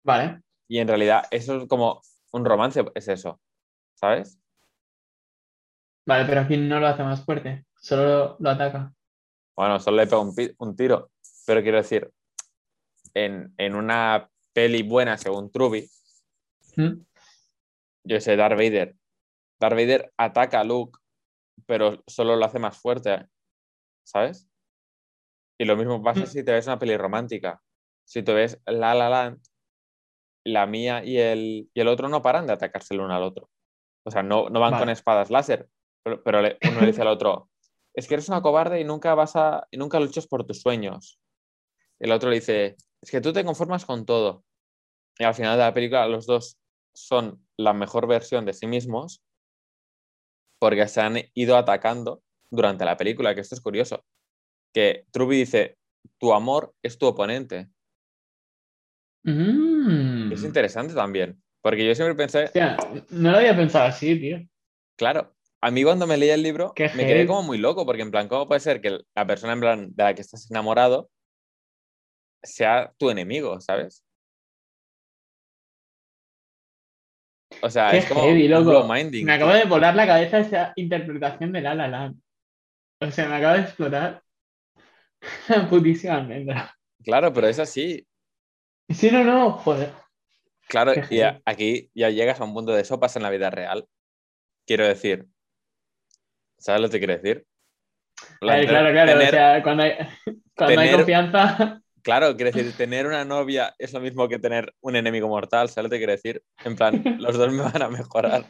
[0.03, 0.43] Vale.
[0.67, 3.41] Y en realidad eso es como un romance, es eso,
[3.95, 4.41] ¿sabes?
[6.05, 7.65] Vale, pero aquí no lo hace más fuerte.
[7.81, 8.93] Solo lo, lo ataca.
[9.55, 10.21] Bueno, solo le pega
[10.59, 11.13] un tiro,
[11.47, 12.11] pero quiero decir,
[13.15, 15.89] en, en una peli buena según Truby,
[16.75, 17.05] ¿Mm?
[18.05, 18.97] Yo sé, Darth Vader.
[19.61, 20.99] Darth Vader ataca a Luke,
[21.67, 23.27] pero solo lo hace más fuerte,
[24.05, 24.49] ¿sabes?
[25.59, 26.27] Y lo mismo pasa Mm.
[26.27, 27.63] si te ves una peli romántica.
[28.05, 29.41] Si te ves La La Land,
[30.45, 33.49] la mía y el, y el otro no paran de atacarse el uno al otro.
[34.05, 34.83] O sea, no, no van Vale.
[34.83, 35.69] con espadas láser,
[36.03, 37.49] pero, pero le- uno le dice al otro,
[37.95, 41.21] es que eres una cobarde y nunca vas a, y nunca luchas por tus sueños.
[42.01, 44.45] El otro le dice, es que tú te conformas con todo.
[45.19, 46.59] Y al final de la película los dos
[46.95, 49.23] son la mejor versión de sí mismos
[50.59, 54.05] porque se han ido atacando durante la película, que esto es curioso.
[54.73, 55.77] Que Truby dice,
[56.19, 57.69] tu amor es tu oponente.
[59.25, 60.33] Mm.
[60.33, 62.77] Es interesante también, porque yo siempre pensé, Hostia,
[63.11, 64.39] no lo había pensado así, tío.
[64.97, 68.03] claro, a mí cuando me leí el libro Qué me quedé como muy loco, porque
[68.03, 71.11] en plan, ¿cómo puede ser que la persona en plan de la que estás enamorado
[72.43, 74.05] sea tu enemigo, ¿sabes?
[77.63, 78.87] O sea, Qué es como heavy, loco.
[78.93, 82.21] minding, Me acaba de volar la cabeza esa interpretación de La La Land.
[83.01, 84.23] O sea, me acaba de explotar
[85.71, 86.75] putísima almendra.
[87.05, 88.07] Claro, pero es así.
[88.89, 89.93] Sí, no, no, joder.
[90.69, 93.31] Claro, Qué y a- aquí ya llegas a un punto de eso pasa en la
[93.31, 93.87] vida real.
[94.67, 95.27] Quiero decir,
[96.59, 97.47] ¿sabes lo que quiero decir?
[98.41, 99.13] Ver, claro, claro.
[99.13, 99.93] Tener- O sea, cuando hay,
[100.57, 101.82] cuando hay confianza.
[102.03, 105.85] Claro, quiero decir, tener una novia es lo mismo que tener un enemigo mortal, ¿sabes
[105.85, 106.43] lo que quiero decir?
[106.65, 108.45] En plan, los dos me van a mejorar.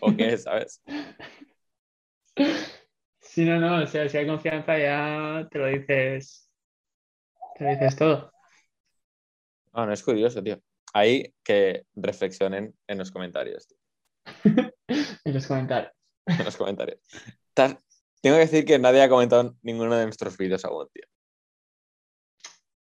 [0.00, 0.82] ¿O qué, sabes?
[3.20, 3.82] Sí, no, no.
[3.82, 6.48] O sea, si hay confianza ya te lo dices.
[7.56, 8.32] Te lo dices todo.
[9.72, 10.60] No, no es curioso, tío.
[10.92, 13.78] Ahí que reflexionen en los comentarios, tío.
[15.24, 15.92] En los comentarios.
[16.26, 17.00] En los comentarios.
[17.54, 17.78] Ta-
[18.20, 21.04] Tengo que decir que nadie ha comentado ninguno de nuestros vídeos aún, tío.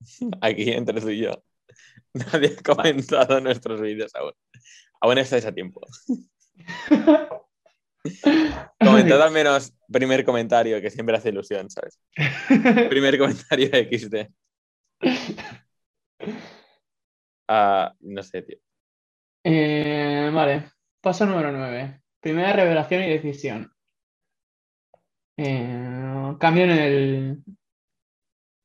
[0.41, 1.43] Aquí entre tú y yo.
[2.13, 4.33] Nadie ha comentado nuestros vídeos aún.
[5.01, 5.81] Aún estáis a tiempo.
[8.79, 11.99] Comentad al menos primer comentario, que siempre hace ilusión, ¿sabes?
[12.89, 14.27] Primer comentario de XD.
[17.47, 18.57] Ah, no sé, tío.
[19.43, 22.01] Eh, vale, paso número 9.
[22.19, 23.71] Primera revelación y decisión.
[25.37, 27.43] Eh, cambio en el,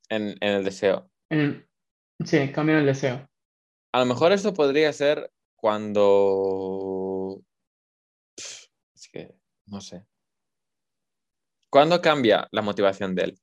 [0.08, 1.10] En, en el deseo.
[1.30, 1.66] El-
[2.24, 3.28] Sí, cambio en el deseo.
[3.92, 7.40] A lo mejor esto podría ser cuando.
[8.36, 9.34] Pff, Es que
[9.66, 10.04] no sé.
[11.70, 13.38] ¿Cuándo cambia la motivación de él?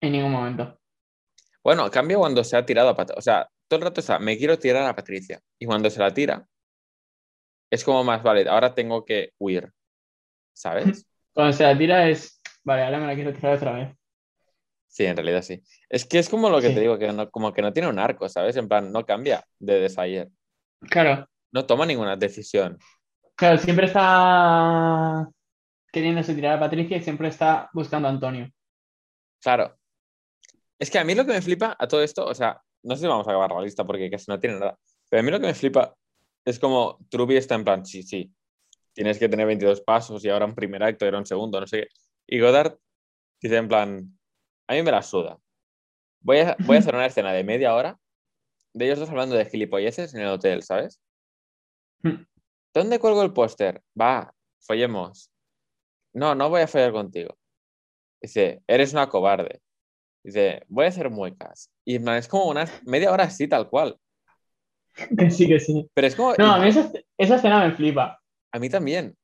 [0.00, 0.78] En ningún momento.
[1.62, 3.18] Bueno, cambia cuando se ha tirado a Patricia.
[3.18, 5.40] O sea, todo el rato está, me quiero tirar a Patricia.
[5.58, 6.46] Y cuando se la tira,
[7.70, 9.72] es como más, vale, ahora tengo que huir.
[10.52, 11.06] ¿Sabes?
[11.32, 12.40] Cuando se la tira es.
[12.64, 13.94] Vale, ahora me la quiero tirar otra vez.
[14.96, 15.62] Sí, en realidad sí.
[15.90, 16.74] Es que es como lo que Sí.
[16.74, 18.56] te digo, que no, como que no tiene un arco, ¿sabes?
[18.56, 20.30] En plan, no cambia de Desire.
[20.88, 22.78] Claro, No toma ninguna decisión.
[23.34, 25.28] claro, siempre está
[25.92, 28.50] queriéndose tirar a Patricia y siempre está buscando a Antonio.
[29.42, 29.76] Claro.
[30.78, 33.02] Es que a mí lo que me flipa a todo esto, o sea, no sé
[33.02, 34.78] si vamos a acabar la lista porque casi no tiene nada,
[35.10, 35.94] pero a mí lo que me flipa
[36.42, 38.32] es como Truby está en plan, sí, sí,
[38.94, 41.66] tienes que tener 22 pasos y ahora un primer acto y ahora un segundo, no
[41.66, 41.88] sé qué.
[42.26, 42.78] Y Goddard
[43.42, 44.15] dice en plan,
[44.68, 45.38] a mí me la suda.
[46.20, 47.98] Voy a, voy a hacer una escena de media hora
[48.76, 51.00] de ellos dos hablando de gilipolleces en el hotel, ¿sabes?
[52.02, 52.26] Hmm.
[52.74, 53.82] ¿Dónde cuelgo el póster?
[53.98, 55.32] Va, follemos.
[56.12, 57.34] No, no voy a follar contigo.
[58.20, 59.62] Dice, eres una cobarde.
[60.22, 61.70] Dice, voy a hacer muecas.
[61.86, 63.98] Y es como una media hora así, tal cual.
[65.30, 65.86] Sí, que sí.
[65.94, 66.34] Pero es como.
[66.38, 68.18] No, a mí esa, esa escena me flipa.
[68.52, 69.14] a mí también.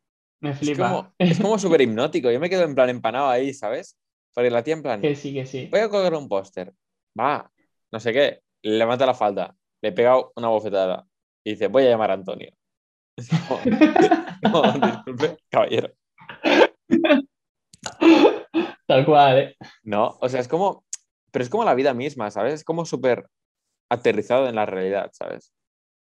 [0.40, 1.12] Me flipa.
[1.18, 2.30] es como súper hipnótico.
[2.30, 3.98] Yo me quedo en plan empanado ahí, ¿sabes?
[4.34, 5.68] Porque la tía en plan, Que sí, que sí.
[5.70, 6.72] voy a colgar un póster.
[7.18, 7.50] Va,
[7.90, 8.40] no sé qué.
[8.62, 9.54] Le levanta la falda.
[9.82, 11.06] le pega una bofetada
[11.44, 12.52] y dice, voy a llamar a Antonio.
[14.42, 15.92] No, disculpe, caballero.
[18.86, 19.56] Tal cual, ¿eh?
[19.84, 20.84] No, o sea, es como,
[21.30, 22.54] pero es como la vida misma, ¿sabes?
[22.54, 23.26] Es como súper
[23.88, 25.52] aterrizado en la realidad, ¿sabes?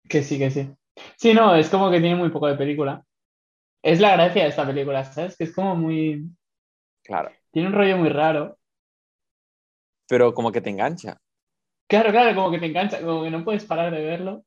[0.08, 0.70] Que sí, que sí.
[1.16, 3.04] Sí, no, es como que tiene muy poco de película.
[3.82, 5.36] Es la gracia de esta película, ¿sabes?
[5.36, 6.30] Que es como muy...
[7.04, 8.56] Claro, Tiene un rollo muy raro.
[10.08, 11.20] pero como que te engancha.
[11.88, 14.44] Claro, claro, como que te engancha, como que no puedes parar de verlo.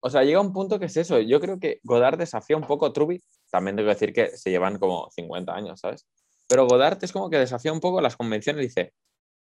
[0.00, 1.20] O sea, llega un punto que es eso.
[1.20, 3.20] Yo creo que Godard desafía un poco a Truby.
[3.50, 6.06] También tengo que decir que se llevan como 50 años, ¿sabes?
[6.48, 8.92] Pero Godard es como que desafía un poco las convenciones y dice,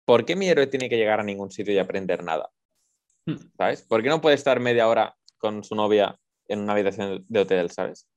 [0.05, 2.51] ¿por qué mi héroe tiene que llegar a ningún sitio y aprender nada?
[3.27, 3.37] Hmm.
[3.57, 3.83] ¿Sabes?
[3.83, 7.71] ¿Por qué no puede estar media hora con su novia en una habitación de hotel,
[7.71, 8.09] ¿sabes?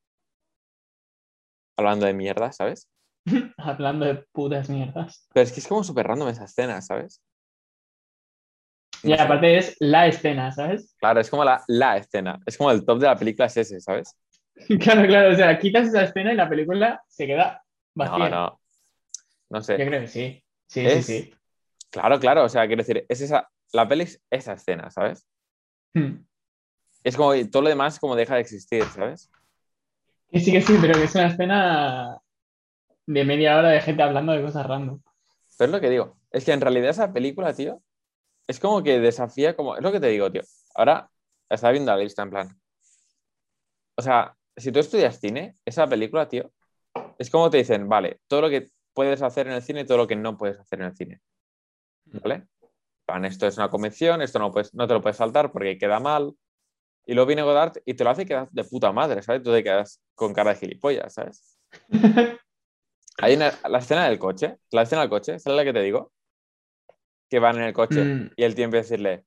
[1.78, 2.88] Hablando de mierda, ¿sabes?
[3.58, 5.28] Hablando de putas mierdas.
[5.34, 7.22] Pero es que es como súper random esa escena, ¿sabes?
[9.04, 9.22] Y sé.
[9.22, 10.96] aparte es la escena, ¿sabes?
[11.00, 12.40] Claro, es como la, la escena.
[12.46, 14.16] Es como el top de la película es ese, ¿sabes?
[14.80, 17.62] Claro, claro, o sea, quitas esa escena y la película se queda
[17.94, 18.30] vacía.
[18.30, 18.60] No, no.
[19.50, 19.78] No sé.
[19.78, 20.44] Yo creo que sí.
[20.68, 21.34] Sí, Es- sí, sí.
[21.90, 22.44] Claro, claro.
[22.44, 23.50] O sea, quiero decir, es esa.
[23.74, 25.28] La peli es esa escena, ¿sabes?
[25.94, 26.26] Hmm.
[27.04, 29.30] Es como todo lo demás como deja de existir, ¿sabes?
[30.32, 32.18] Que sí, que sí, pero que es una escena
[33.08, 35.02] de media hora de gente hablando de cosas random.
[35.58, 36.18] Pero es lo que digo.
[36.32, 37.82] Es que en realidad esa película, tío,
[38.48, 39.76] es como que desafía como.
[39.76, 40.42] Es lo que te digo, tío.
[40.76, 41.10] Ahora
[41.50, 42.62] estaba viendo la lista en plan.
[43.98, 46.52] O sea, si tú estudias cine, esa película, tío,
[47.18, 49.98] es como te dicen, vale, todo lo que puedes hacer en el cine y todo
[49.98, 51.22] lo que no puedes hacer en el cine.
[52.06, 52.36] ¿Vale?
[52.36, 52.50] En
[53.06, 56.00] plan, esto es una convención, esto no, puedes, no te lo puedes saltar porque queda
[56.00, 56.34] mal.
[57.06, 59.44] Y luego viene Godard y te lo hace y quedas de puta madre, ¿sabes?
[59.44, 61.58] Tú te quedas con cara de gilipollas, ¿sabes?
[63.22, 66.12] Hay una- la escena del coche, la escena del coche, ¿sabes la que te digo?
[67.30, 69.26] Que van en el coche Mm, y el tío empieza a decirle,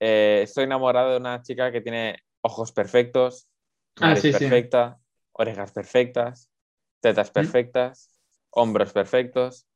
[0.00, 3.48] eh, estoy enamorado de una chica que tiene ojos perfectos,
[4.00, 4.32] Ah, nariz sí.
[4.32, 5.00] perfecta,
[5.32, 6.50] orejas perfectas,
[7.00, 7.52] tetas ¿Mm?
[7.52, 9.66] perfectas, hombros perfectos.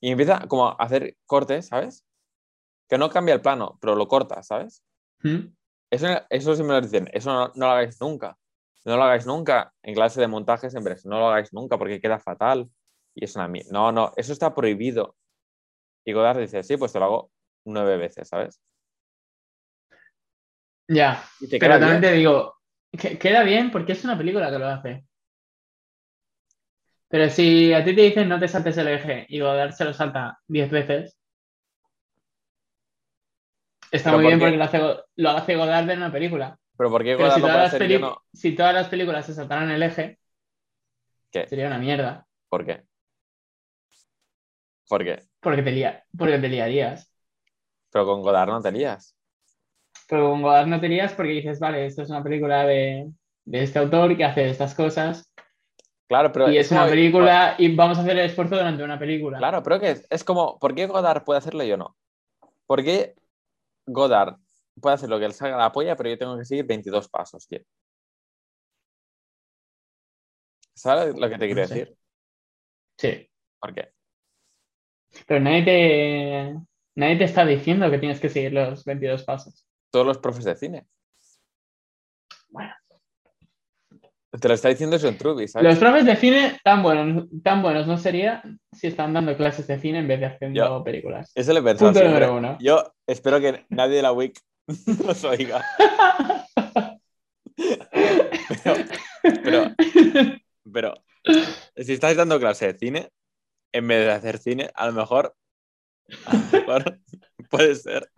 [0.00, 2.04] Y empieza como a hacer cortes, ¿sabes?
[2.88, 4.82] Que no cambia el plano, pero lo corta, ¿sabes?
[5.24, 5.52] mm.
[5.90, 8.38] Eso, eso sí me lo dicen, eso no, no lo hagáis nunca.
[8.84, 9.72] No lo hagáis nunca.
[9.82, 12.70] En clase de montaje siempre es, no lo hagáis nunca porque queda fatal.
[13.20, 13.70] Y es una mierda.
[13.72, 15.14] No, no, eso está prohibido.
[16.04, 17.30] Y Godard dice, sí, pues te lo hago
[17.66, 18.60] nueve veces, ¿sabes?
[20.88, 22.10] Ya, Y te pero también bien.
[22.12, 22.56] te digo,
[22.98, 25.04] que- queda bien porque es una película que lo hace.
[27.08, 29.92] Pero si a ti te dicen no te saltes el eje y Godard se lo
[29.92, 31.16] salta 10 veces,
[33.90, 34.80] está muy bien porque lo hace,
[35.16, 36.58] lo hace Godard en una película.
[36.76, 38.22] Pero ¿por qué Pero Godard si todas, hacer no?
[38.32, 40.18] si todas las películas se saltaran el eje,
[41.30, 41.46] ¿Qué?
[41.48, 42.26] sería una mierda.
[42.48, 42.82] ¿Por qué?
[44.90, 45.22] ¿Por qué?
[45.40, 47.08] Porque te, porque te liarías.
[47.92, 49.16] Pero con Godard no te lías.
[50.08, 53.08] Pero con Godard no te lías porque dices, vale, esto es una película de,
[53.44, 55.30] de este autor que hace estas cosas
[56.08, 59.38] Claro, pero y es una película y vamos a hacer el esfuerzo durante una película.
[59.38, 61.96] Claro, pero que es, es como, ¿por qué Godard puede hacerlo y yo no?
[62.66, 63.14] ¿Por qué
[63.86, 64.36] Godard
[64.80, 67.46] puede hacer lo que le salga la polla, pero yo tengo que seguir 22 pasos,
[67.46, 67.60] tío?
[70.74, 71.74] ¿Sabes lo que te quiero No sé.
[71.74, 71.96] decir?
[72.98, 73.30] Sí.
[73.60, 73.92] ¿Por qué?
[75.26, 76.56] Pero nadie te,
[76.94, 79.66] nadie te está diciendo que tienes que seguir los 22 pasos.
[79.90, 80.86] Todos los profes de cine.
[82.48, 82.72] Bueno.
[84.40, 85.68] Te lo está diciendo John Truby, ¿sabes?
[85.68, 89.78] Los profes de cine tan buenos, tan buenos no serían si están dando clases de
[89.80, 91.32] cine en vez de haciendo películas.
[91.34, 92.26] Eso le he pensado Punto siempre.
[92.26, 92.56] número uno.
[92.60, 94.38] Yo espero que nadie de la WIC
[95.04, 95.64] nos oiga.
[99.22, 99.74] Pero,
[100.72, 100.94] pero
[101.76, 103.10] si estáis dando clase de cine,
[103.72, 105.34] en vez de hacer cine, a lo mejor,
[106.26, 106.98] a lo mejor
[107.50, 108.10] puede ser.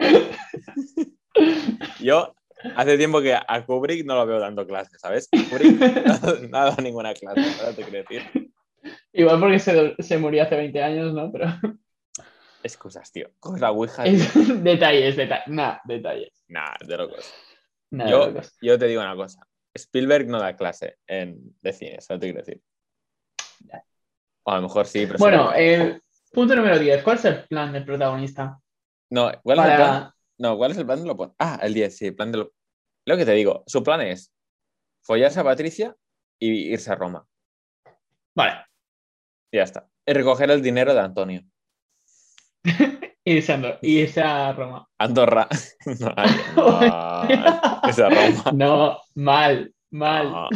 [2.00, 2.34] Yo
[2.76, 5.28] hace tiempo que a Kubrick no lo veo dando clases, ¿sabes?
[5.30, 5.78] Kubrick
[6.50, 8.52] no ha dado ninguna clase, ahora te quiero decir.
[9.12, 11.30] Igual porque se, se murió hace 20 años, ¿no?
[11.30, 11.46] Pero
[12.62, 13.30] Excusas, tío.
[13.40, 14.14] Coges la Ouija, tío.
[14.62, 15.48] detalles, detalles.
[15.48, 16.44] Nah, detalles.
[16.48, 17.32] Nah, de locos.
[17.90, 18.56] Nada Yo, de locos.
[18.60, 19.46] yo te digo una cosa.
[19.74, 22.62] Spielberg no da clase en, de cine, eso te quiero decir.
[24.44, 25.18] O a lo mejor sí, pero...
[25.18, 26.00] Bueno, eh,
[26.32, 27.02] punto número 10.
[27.02, 28.58] ¿Cuál es el plan del protagonista?
[29.10, 30.10] No, ¿cuál es el plan?
[30.38, 32.52] No, ¿cuál es el plan de lo Ah, el 10, sí, el plan de lo...
[33.04, 34.32] Lo que te digo, su plan es
[35.02, 35.96] follarse a Patricia
[36.38, 37.26] y irse a Roma.
[38.34, 38.64] Vale.
[39.52, 39.88] Ya está.
[40.06, 41.42] Y recoger el dinero de Antonio.
[43.24, 44.88] Irse a, irse a Roma.
[44.98, 45.48] Andorra.
[46.00, 48.52] No, ay, no, irse a Roma.
[48.52, 50.30] No, mal, mal.
[50.32, 50.48] No.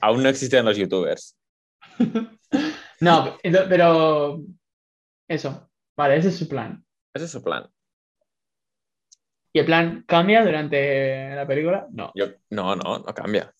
[0.00, 1.36] Aún no existen los youtubers.
[3.00, 4.40] No, pero
[5.28, 5.70] eso.
[5.96, 6.82] Vale, ese es su plan.
[7.14, 7.68] Ese es su plan.
[9.52, 11.86] ¿Y el plan cambia durante la película?
[11.90, 12.12] No.
[12.14, 13.52] Yo, no, no, no cambia.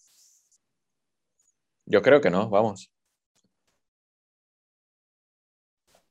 [1.86, 2.90] Yo creo que no, vamos.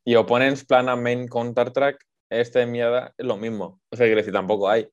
[0.04, 3.82] Y Opponents Plan a Main Counter-Track, este de mierda, es lo mismo.
[3.90, 4.88] O sea, quiero decir, tampoco hay.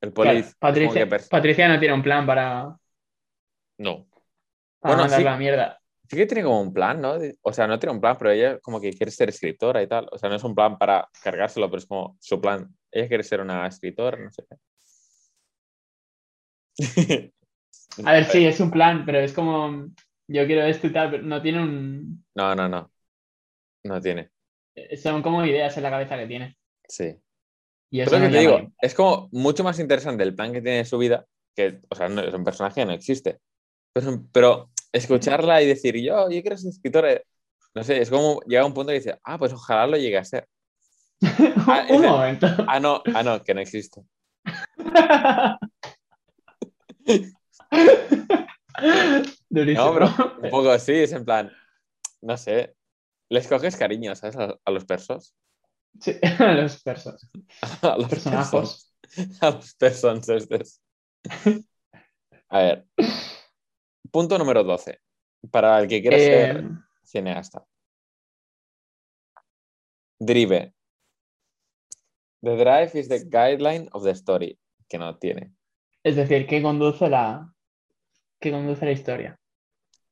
[0.00, 0.54] El Claro, police.
[0.58, 2.76] Patricia, que Patricia no tiene un plan para,
[3.78, 4.06] No.
[4.80, 5.24] para Bueno, mandar sí.
[5.24, 5.79] la mierda.
[6.10, 7.18] Sí que tiene como un plan, ¿no?
[7.42, 10.08] O sea, no tiene un plan, pero ella como que quiere ser escritora y tal.
[10.10, 12.68] O sea, no es un plan para cargárselo, pero es como su plan.
[12.90, 14.56] Ella quiere ser una escritora, no sé qué.
[18.04, 19.86] A ver, sí, es un plan, pero es como,
[20.26, 22.24] yo quiero esto y tal, pero no tiene un...
[22.34, 22.90] No, no, no.
[23.84, 24.30] No tiene.
[25.00, 26.56] Son como ideas en la cabeza que tiene.
[26.88, 27.14] Sí.
[27.92, 30.60] Y eso Pero no que te digo, es como mucho más interesante el plan que
[30.60, 33.38] tiene de su vida, que, o sea, no, es un personaje que no existe.
[33.92, 37.20] Pero, pero escucharla y decir, yo, yo quiero ser escritora,
[37.74, 40.24] no sé, es como llega un punto y dice, ah, pues ojalá lo llegue a
[40.24, 40.46] ser.
[41.68, 42.46] Ah, un momento.
[42.66, 44.02] Ah, no, ah, no, que no existe.
[49.48, 49.84] Durísimo.
[49.84, 51.52] No, pero un poco así, es en plan,
[52.22, 52.74] no sé,
[53.28, 54.36] les coges cariño, ¿sabes?
[54.36, 55.34] A, a los persos.
[56.00, 57.28] Sí, a los persos.
[57.82, 58.92] A los Personajos.
[59.02, 59.42] persons.
[59.42, 60.80] A los persons estos.
[62.48, 62.86] A ver.
[64.10, 65.00] Punto número 12.
[65.50, 66.68] Para el que quiera ser Eh,
[67.04, 67.64] cineasta.
[70.18, 70.72] Drive.
[72.42, 74.58] The drive is the guideline of the story.
[74.88, 75.52] Que no tiene.
[76.02, 77.52] es decir, que conduce la,
[78.40, 79.40] que conduce la historia.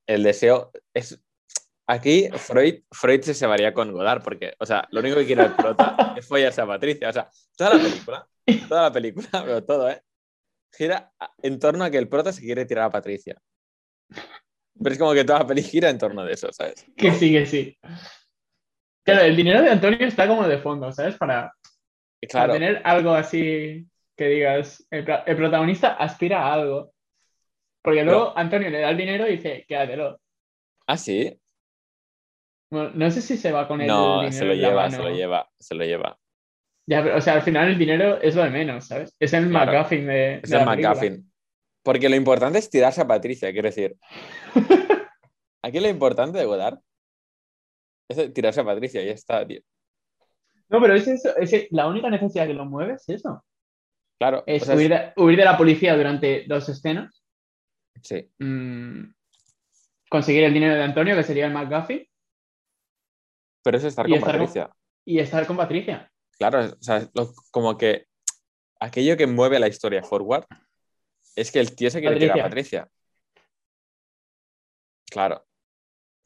[0.06, 1.20] El deseo es.
[1.90, 5.56] Aquí Freud, Freud se llevaría con Godard, porque, o sea, lo único que quiere el
[5.56, 7.08] prota es follarse a Patricia.
[7.08, 8.28] O sea, toda la película,
[8.68, 10.02] toda la película, pero todo, ¿eh?
[10.70, 13.40] Gira en torno a que el prota se quiere tirar a Patricia.
[14.82, 16.86] Pero es como que toda la peli gira en torno de eso, ¿sabes?
[16.96, 17.76] Que sí, que sí.
[19.04, 21.16] Claro, el dinero de Antonio está como de fondo, ¿sabes?
[21.16, 21.52] Para,
[22.20, 23.86] tener algo así
[24.16, 26.92] que digas, el, el protagonista aspira a algo.
[27.82, 30.20] Porque luego Antonio le da el dinero y dice, quédatelo.
[30.86, 31.40] ah, sí.
[32.70, 35.10] Bueno, no sé si se va con el No, dinero se lo lleva, se lo
[35.10, 36.18] lleva, se lo lleva.
[36.86, 39.14] Ya, pero, o sea, al final el dinero es lo de menos, ¿sabes?
[39.18, 39.72] Es el Claro.
[39.72, 40.64] McGuffin de, Es de el.
[40.66, 41.27] McGuffin.
[41.82, 43.96] Porque lo importante es tirarse a Patricia, quiero decir.
[45.62, 46.78] Aquí lo importante de Godard
[48.08, 49.60] es tirarse a Patricia y ya está, tío.
[50.68, 53.44] No, pero es eso, es la única necesidad que lo mueve es eso.
[54.18, 57.22] Claro, Es o sea, huir, de, huir de la policía durante dos escenas,
[58.02, 58.28] sí.
[58.38, 59.04] mm,
[60.10, 62.04] conseguir el dinero de Antonio, que sería el McGuffin,
[63.62, 64.70] Pero es estar con estar con- Patricia.
[65.04, 66.10] y estar con Patricia.
[66.38, 68.06] Claro, o sea, lo- como que
[68.80, 70.44] aquello que mueve la historia forward
[71.40, 72.90] es que el tío se quiere tirar a Patricia.
[75.08, 75.46] Claro.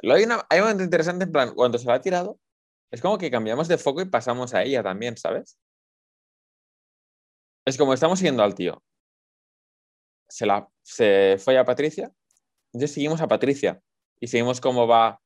[0.00, 2.40] Luego hay, una, hay un momento interesante en plan, cuando se la ha tirado,
[2.90, 5.58] es como que cambiamos de foco y pasamos a ella también, ¿sabes?
[7.66, 8.82] Es como estamos siguiendo al tío.
[10.28, 12.10] Se, la, se fue a Patricia,
[12.72, 13.80] entonces seguimos a Patricia
[14.18, 15.20] y seguimos cómo va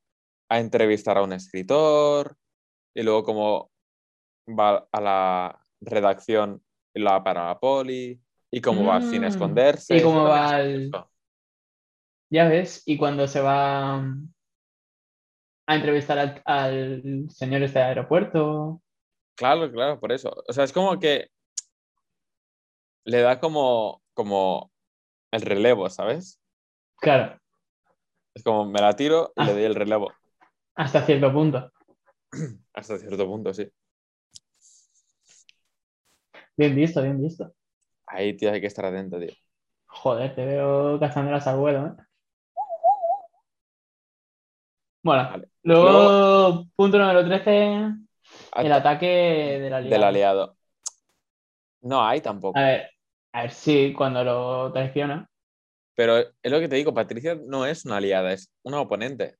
[0.49, 2.37] a entrevistar a un escritor
[2.92, 3.70] y luego cómo
[4.49, 8.20] va a la redacción y la para la poli
[8.56, 9.24] y cómo va a Mm.
[9.24, 9.96] esconderse.
[9.98, 11.10] Y cómo va curioso.
[12.30, 14.32] Ya ves, y cuando se va mm,
[15.66, 18.80] a entrevistar al, al señor este del aeropuerto.
[19.36, 20.30] Claro, claro, por eso.
[20.48, 21.28] O sea, es como que
[23.04, 24.72] le da como, como
[25.30, 26.40] el relevo, ¿sabes?
[26.98, 27.38] Claro,
[28.34, 29.46] Es como me la tiro y Ah.
[29.46, 30.12] le doy el relevo.
[30.74, 31.70] hasta cierto punto.
[32.72, 33.70] Hasta cierto punto, sí.
[36.56, 37.54] Bien visto, bien visto.
[38.16, 39.33] Ahí, tío, hay que estar atento, tío.
[39.88, 41.92] Joder, te veo cazándolas al vuelo, ¿eh?
[45.02, 45.48] Bueno, Vale.
[45.62, 47.96] luego, punto número 13, el
[48.52, 49.90] Ata- ataque del aliado.
[49.90, 50.57] Del aliado.
[51.83, 52.59] No hay tampoco.
[52.59, 52.90] A ver,
[53.33, 55.29] a ver, sí, cuando lo traiciona.
[55.95, 59.36] Pero es lo que te digo, Patricia no es una aliada, es una oponente.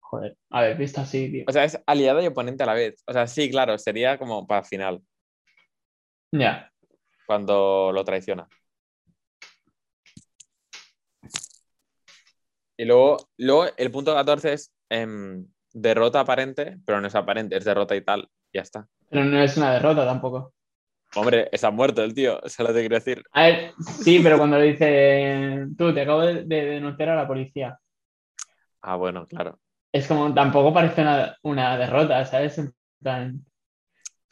[0.00, 1.44] Joder, a ver, visto así, tío.
[1.48, 3.02] O sea, es aliada y oponente a la vez.
[3.06, 5.02] O sea, sí, claro, sería como para final,
[6.32, 6.70] Ya,
[7.26, 8.48] cuando lo traiciona.
[12.76, 17.64] Y luego, luego el punto 14 es em, derrota aparente, pero no es aparente, es
[17.64, 18.28] derrota y tal.
[18.52, 18.88] Ya está.
[19.08, 20.54] pero no es una derrota tampoco.
[21.16, 23.22] Hombre, está muerto el tío, eso lo te quiero decir.
[23.32, 27.26] A ver, sí, pero cuando le dice, tú, te acabo de, de denunciar a la
[27.28, 27.78] policía.
[28.82, 29.58] Ah, bueno, claro.
[29.92, 32.58] Es como, tampoco parece una, una derrota, ¿sabes?
[32.58, 33.44] En plan,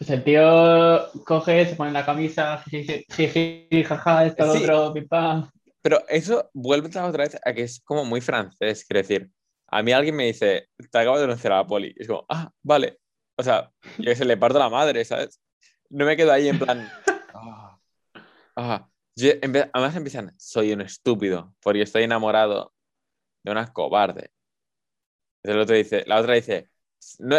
[0.04, 4.64] pues el tío coge, se pone la camisa, jiji, jaja, esto, lo Sí.
[4.64, 5.48] otro, pim, pam.
[5.80, 8.84] Pero eso vuelve otra vez a que es como muy francés.
[8.84, 9.30] Quiero decir,
[9.68, 11.94] a mí alguien me dice, te acabo de denunciar a la poli.
[11.96, 12.98] Y es como, ah, vale.
[13.36, 15.40] O sea, yo que se le parto la madre, ¿sabes?
[15.88, 16.90] No me quedo ahí en plan,
[18.56, 22.74] Ah, yo- empe- además empiezan, soy un estúpido porque estoy enamorado
[23.44, 24.30] de una cobarde.
[25.44, 26.68] El otro dice, la otra dice,
[27.20, 27.36] "No,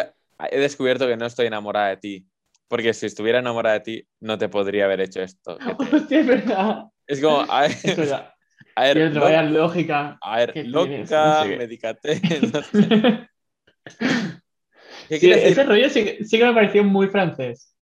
[0.50, 2.28] he descubierto que no estoy enamorada de ti,
[2.68, 5.58] porque si estuviera enamorada de ti no te podría haber hecho esto.
[5.58, 5.96] que te-".
[5.96, 6.84] Hostia, es verdad.
[7.08, 8.34] Es como, a ver, Es verdad.
[8.76, 10.18] a ver, lo- vaya lógica.
[10.22, 12.22] a ver, loca, medicate,
[12.54, 13.28] no sé.
[15.10, 15.52] ¿Qué Sí, quiere decir?
[15.52, 17.76] ese rollo sí, que- sí que me pareció muy francés.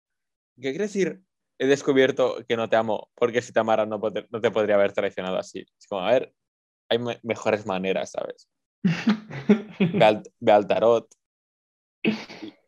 [0.56, 1.22] ¿Qué quiere decir?
[1.58, 4.76] He descubierto que no te amo, porque si te amara no, pod- no te podría
[4.76, 5.60] haber traicionado así.
[5.78, 6.34] Es como, a ver,
[6.90, 8.50] hay me- mejores maneras, ¿sabes?
[9.80, 11.08] Ve al, ve al tarot,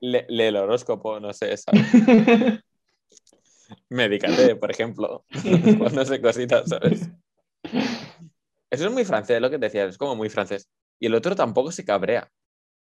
[0.02, 1.82] le- lee el horóscopo, no sé, ¿sabes?
[3.90, 5.26] Medícate, por ejemplo,
[5.78, 7.10] cuando se cositas, ¿sabes?
[8.70, 10.70] Eso es muy francés, lo que te decía, es como muy francés.
[11.00, 12.30] Y el otro tampoco se cabrea.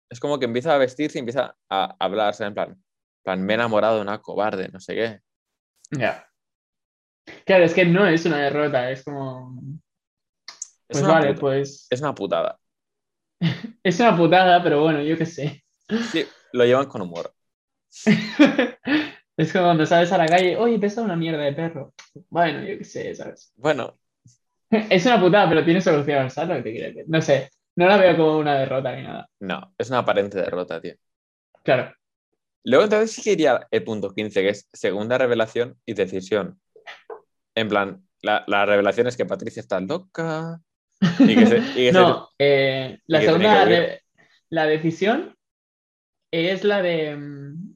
[0.09, 2.83] Es como que empieza a vestirse y empieza a hablarse en plan, en
[3.23, 5.19] plan, me he enamorado de una cobarde, no sé qué.
[5.91, 6.27] Ya.
[7.45, 9.59] Claro, es que no es una derrota, es como.
[10.89, 11.87] Es Pues vale, puta- pues.
[11.89, 12.59] Es una putada.
[13.83, 15.63] Es una putada, pero bueno, yo qué sé.
[15.99, 17.33] Sí, lo llevan con humor.
[19.37, 21.93] Es como cuando sales a la calle, oye, pesa una mierda de perro.
[22.29, 23.51] Bueno, yo qué sé, ¿sabes?
[23.55, 23.97] Bueno,
[24.69, 27.01] Es una putada, pero tiene solución, ¿sabes lo que te quiero?
[27.07, 29.27] No sé, no la veo como una derrota ni nada.
[29.39, 30.93] no, es una aparente derrota, tío.
[31.63, 31.93] Claro.
[32.63, 36.59] Luego entonces sí que iría el punto 15, que es segunda revelación y decisión.
[37.55, 40.59] En plan, la, la revelación es que Patricia está loca
[41.01, 41.57] y que se...
[41.57, 44.01] y que se- No, eh, la y segunda, que
[44.49, 45.35] la decisión
[46.31, 47.15] es la de.
[47.15, 47.75] mm,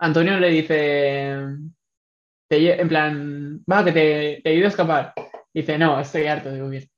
[0.00, 1.36] Antonio le dice.
[2.48, 5.12] te en plan, va, que te, te ayudo a escapar.
[5.52, 6.88] Dice, no, estoy harto de huir.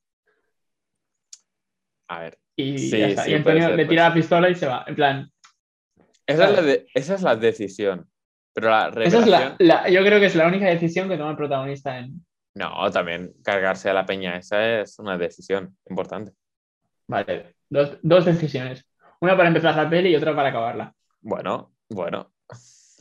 [2.08, 3.24] A ver, Y Sí, ya está.
[3.24, 4.84] sí, y puede Antonio ser, le tira la pistola y se va.
[4.86, 5.30] En plan,
[6.26, 8.10] esa es, la de- esa es la decisión.
[8.54, 9.56] Pero la esa es revelación...
[9.60, 12.24] la, la- yo creo que es la única decisión que toma el protagonista en.
[12.54, 16.32] No, también cargarse a la peña, esa es una decisión importante.
[17.06, 18.84] Vale, dos, dos decisiones.
[19.20, 20.94] Una para empezar la peli y otra para acabarla.
[21.20, 22.32] Bueno, bueno.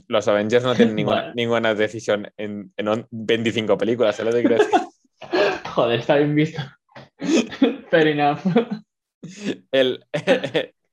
[0.07, 4.47] Los Avengers no tienen ninguna, ninguna decisión en, en on- 25 películas, ¿sabes lo que
[4.47, 4.80] quiero decir?
[5.76, 6.61] Joder, está bien visto.
[7.89, 8.39] Fair enough.
[9.72, 10.05] el,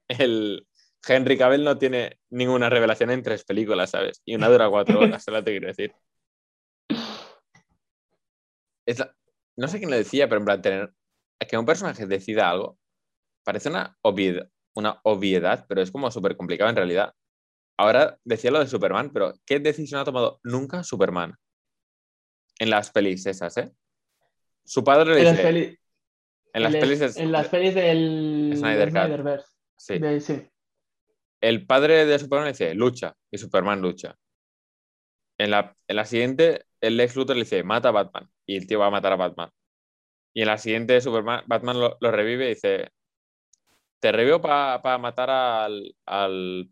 [0.08, 0.66] el
[1.06, 4.20] Henry Cavill no tiene ninguna revelación en tres películas, ¿sabes?
[4.24, 5.94] Y una dura cuatro horas, ¿sabes lo que te quiero decir?
[8.86, 9.14] Es la-
[9.56, 10.92] no sé quién lo decía, pero en plan, tener
[11.48, 12.78] que un personaje decida algo
[13.44, 17.14] parece una obviedad, una obviedad pero es como súper complicado en realidad.
[17.76, 21.34] Ahora decía lo de Superman, pero ¿qué decisión ha tomado nunca Superman?
[22.58, 23.72] En las pelis esas, ¿eh?
[24.64, 25.78] Su padre le En las, dice, peli-
[26.52, 28.90] en las pelis es- en las pelis del Snyder.
[28.90, 29.48] Snyderverse.
[29.76, 29.98] sí.
[29.98, 30.48] De- sí.
[31.40, 34.16] el padre de Superman le dice, lucha, y Superman lucha.
[35.36, 38.66] En la, en la siguiente, el Lex Luthor le dice, mata a Batman, y el
[38.66, 39.50] tío va a matar a Batman.
[40.32, 42.90] Y en la siguiente, Superman, Batman lo, lo revive y dice,
[44.00, 46.70] te revivo para matar al, al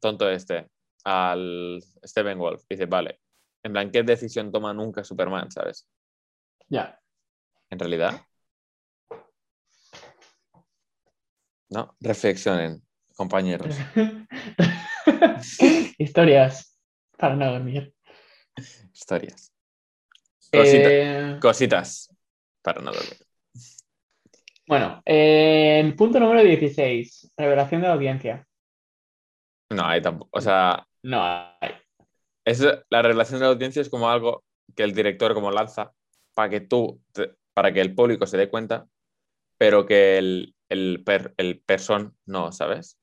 [0.00, 0.68] tonto este,
[1.04, 2.64] al Steven Wolf.
[2.68, 3.20] Dice, vale.
[3.62, 5.86] En plan, ¿qué decisión toma nunca Superman, sabes?
[6.68, 6.98] Ya.
[7.68, 8.22] En realidad.
[11.68, 12.82] No, reflexionen,
[13.14, 13.76] compañeros.
[15.98, 16.76] Historias
[17.16, 17.94] para no dormir.
[18.92, 19.52] Historias.
[20.52, 22.14] Cosita- Eh, Cositas
[22.62, 23.18] para no dormir.
[24.70, 27.32] Bueno, eh, punto número 16.
[27.36, 28.46] Revelación de la audiencia.
[29.68, 30.30] No, hay tampoco.
[30.32, 31.72] O sea, No hay.
[32.44, 34.44] es, la revelación de la audiencia es como algo
[34.76, 35.90] que el director como lanza
[36.34, 38.86] para que tú, te- para que el público se dé cuenta,
[39.58, 42.96] pero que el, el, per- el person no, ¿sabes?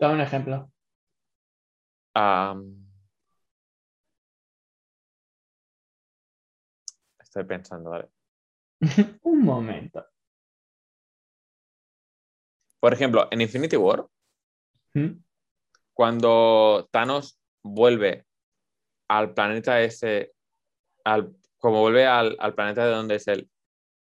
[0.00, 0.72] Dame un ejemplo.
[7.20, 8.08] Estoy pensando, ¿vale?
[9.22, 10.04] un momento.
[12.80, 14.06] Por ejemplo, en Infinity War,
[14.94, 15.18] ¿Mm?
[15.92, 18.26] cuando Thanos vuelve
[19.08, 20.32] al planeta ese,
[21.04, 23.50] al, como vuelve al, al planeta de donde es el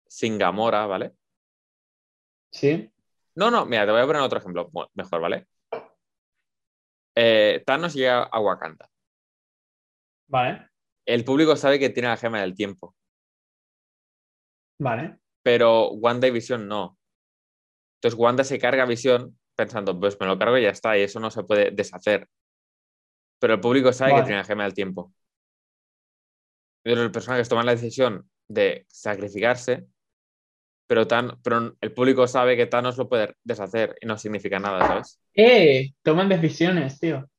[0.08, 1.14] Singamora, ¿vale?
[2.52, 2.92] ¿Sí?
[3.36, 5.48] No, no, mira, te voy a poner otro ejemplo mejor, ¿vale?
[7.16, 8.90] Eh, Thanos llega a Wakanda.
[10.28, 10.70] Vale.
[11.06, 12.96] El público sabe que tiene la gema del tiempo,
[14.82, 15.18] Vale.
[15.44, 16.98] pero Wanda y Visión no.
[17.98, 21.02] Entonces Wanda se carga a Visión pensando, pues me lo cargo y ya está, y
[21.04, 22.28] eso no se puede deshacer.
[23.40, 24.24] Pero el público sabe Vale.
[24.24, 25.14] que tiene la gema del tiempo.
[26.84, 29.86] Pero los personajes toman la decisión de sacrificarse,
[30.88, 34.86] pero, tan, pero el público sabe que Thanos lo puede deshacer y no significa nada,
[34.86, 35.20] ¿sabes?
[35.36, 35.94] ¡Eh!
[36.02, 37.30] Toman decisiones, tío.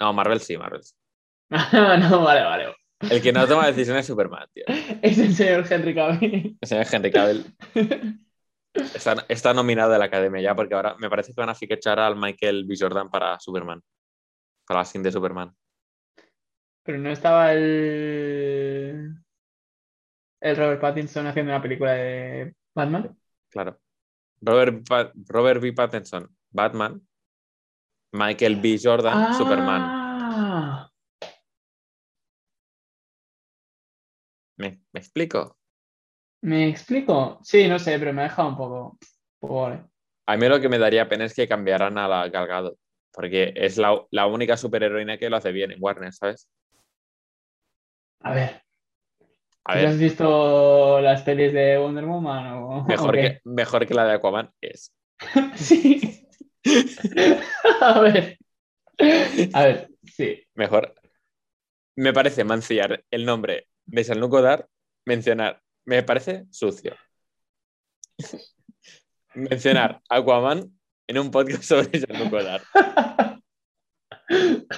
[0.00, 0.94] No, Marvel sí, Marvel sí.
[1.50, 2.74] no, vale, vale.
[3.00, 4.64] El que no toma decisiones es Superman, tío.
[5.02, 6.58] Es el señor Henry Cavill.
[6.60, 7.56] El señor Henry Cavill
[8.74, 11.98] está, está nominado a la academia ya porque ahora me parece que van a fichar
[11.98, 12.74] al Michael B.
[12.78, 13.80] Jordan para Superman.
[14.66, 15.54] Para la skin de Superman.
[16.82, 19.14] Pero no estaba el.
[20.40, 23.16] El Robert Pattinson haciendo una película de Batman.
[23.50, 23.78] Claro.
[24.40, 25.72] Robert, B.
[25.72, 27.00] Pattinson, Batman.
[28.12, 28.78] Michael B.
[28.82, 29.99] Jordan, Superman.
[34.60, 35.58] ¿Me, me explico?
[36.42, 37.38] ¿Me explico?
[37.42, 38.98] Sí, no sé, pero me ha dejado un poco.
[39.40, 39.84] vale.
[40.26, 42.78] A mí lo que me daría pena es que cambiaran a la Gal Gadot,
[43.12, 46.48] porque es la, la única superheroína que lo hace bien en Warner, ¿sabes?
[48.22, 48.62] A ver,
[49.64, 53.94] A ¿tú ver, has visto las pelis de Wonder Woman o mejor, que, mejor que
[53.94, 54.92] la de Aquaman es.
[55.56, 56.26] Sí.
[57.80, 58.38] A ver.
[59.54, 60.42] A ver, sí.
[60.54, 60.94] Mejor.
[61.96, 64.66] Me parece mancillar el nombre de Jean-Luc Godard,
[65.04, 66.94] mencionar, me parece sucio.
[69.34, 70.72] mencionar Aquaman
[71.06, 72.62] en un podcast sobre Jean-Luc Godard.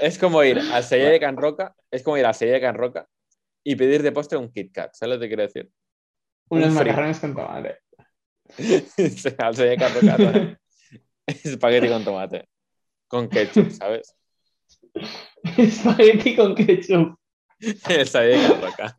[0.01, 2.75] Es como ir al Sella de Can Roca, es como ir al Sella de Can
[2.75, 3.07] Roca
[3.63, 5.71] y pedir de postre un Kit Kat, ¿sabes lo que quiero decir?
[6.49, 7.79] Unos Un macarrones con tomate.
[9.39, 10.61] al Sella de Can Roca,
[11.27, 12.49] espagueti con tomate,
[13.09, 14.17] con ketchup, ¿sabes?
[15.59, 17.22] Espagueti con ketchup.
[17.89, 18.97] De Can Roca.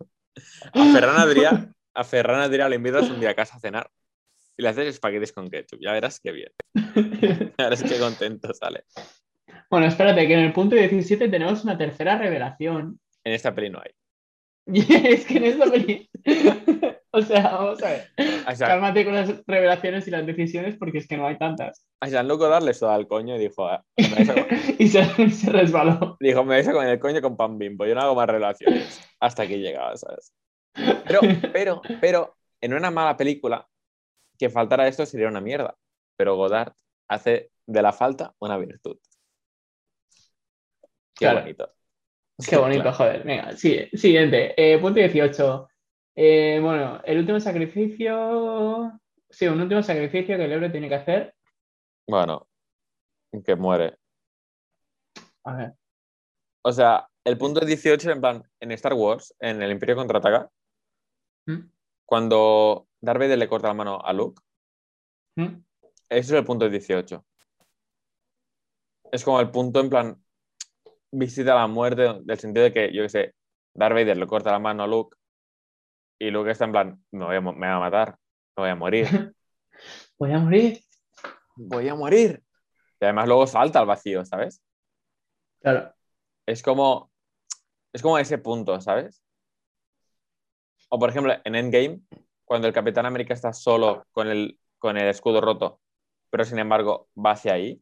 [0.74, 1.52] A Ferran Adrià,
[1.94, 3.90] a Ferran Adrià le invitas un día a casa a cenar
[4.58, 5.80] y le haces espaguetis con ketchup.
[5.82, 6.52] Ya verás qué bien.
[7.58, 8.86] Ya verás qué contento sale.
[9.70, 13.00] Bueno, espérate, que en el punto 17 tenemos una tercera revelación.
[13.24, 13.92] En esta peli no hay.
[15.14, 16.10] Es que en esta peli.
[17.14, 18.10] O sea, vamos a ver.
[18.60, 21.86] Cálmate con las revelaciones y las decisiones porque es que no hay tantas.
[22.02, 24.60] a Jean-Luc Godard le suda el coño y dijo, "Ah, me vais a comer".
[24.80, 26.18] y se, se resbaló.
[26.20, 27.86] dijo, me vais a comer el coño con pan bimbo.
[27.86, 29.00] Yo no hago más relaciones.
[29.20, 30.34] Hasta aquí llegaba, ¿sabes?
[31.08, 31.22] Pero,
[31.54, 33.68] pero, pero, en una mala película,
[34.38, 35.76] que faltara esto sería una mierda.
[36.18, 36.74] Pero Godard
[37.08, 38.98] hace de la falta una virtud.
[41.16, 41.42] Qué Claro.
[41.42, 41.70] bonito.
[42.50, 42.98] Qué bonito, Claro.
[42.98, 43.24] joder.
[43.24, 44.54] Venga, siguiente.
[44.58, 45.68] Eh, punto 18.
[46.16, 49.00] Eh, bueno, el último sacrificio.
[49.30, 51.36] Sí, un último sacrificio que el héroe tiene que hacer.
[52.08, 52.48] Bueno,
[53.44, 53.98] que muere.
[55.44, 55.74] A ver.
[56.64, 60.50] O sea, el punto 18, en plan, en Star Wars, en el Imperio Contraataca,
[61.46, 61.70] ¿Mm?
[62.06, 64.42] cuando Darth Vader le corta la mano a Luke,
[65.36, 65.64] ¿Mm?
[66.10, 67.26] Ese es el punto 18.
[69.12, 70.24] Es como el punto en plan
[71.12, 73.36] visita la muerte, del sentido de que, yo qué sé,
[73.74, 75.18] Darth Vader le corta la mano a Luke
[76.20, 78.18] y Luke está en plan, me voy a, me va a matar,
[78.56, 79.08] me voy a morir,
[80.18, 80.80] Voy a morir.
[81.56, 82.44] voy a morir.
[83.00, 84.62] Y además luego salta al vacío, ¿sabes?
[85.60, 85.94] Claro.
[86.46, 87.12] Es como,
[87.92, 89.22] es como ese punto, ¿sabes?
[90.90, 92.02] O por ejemplo, en Endgame,
[92.46, 95.82] cuando el Capitán América está solo con el, con el escudo roto,
[96.30, 97.82] pero sin embargo va hacia ahí,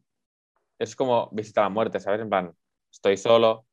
[0.78, 2.20] es como visita la muerte, ¿sabes?
[2.20, 2.52] En plan,
[2.90, 3.66] estoy solo,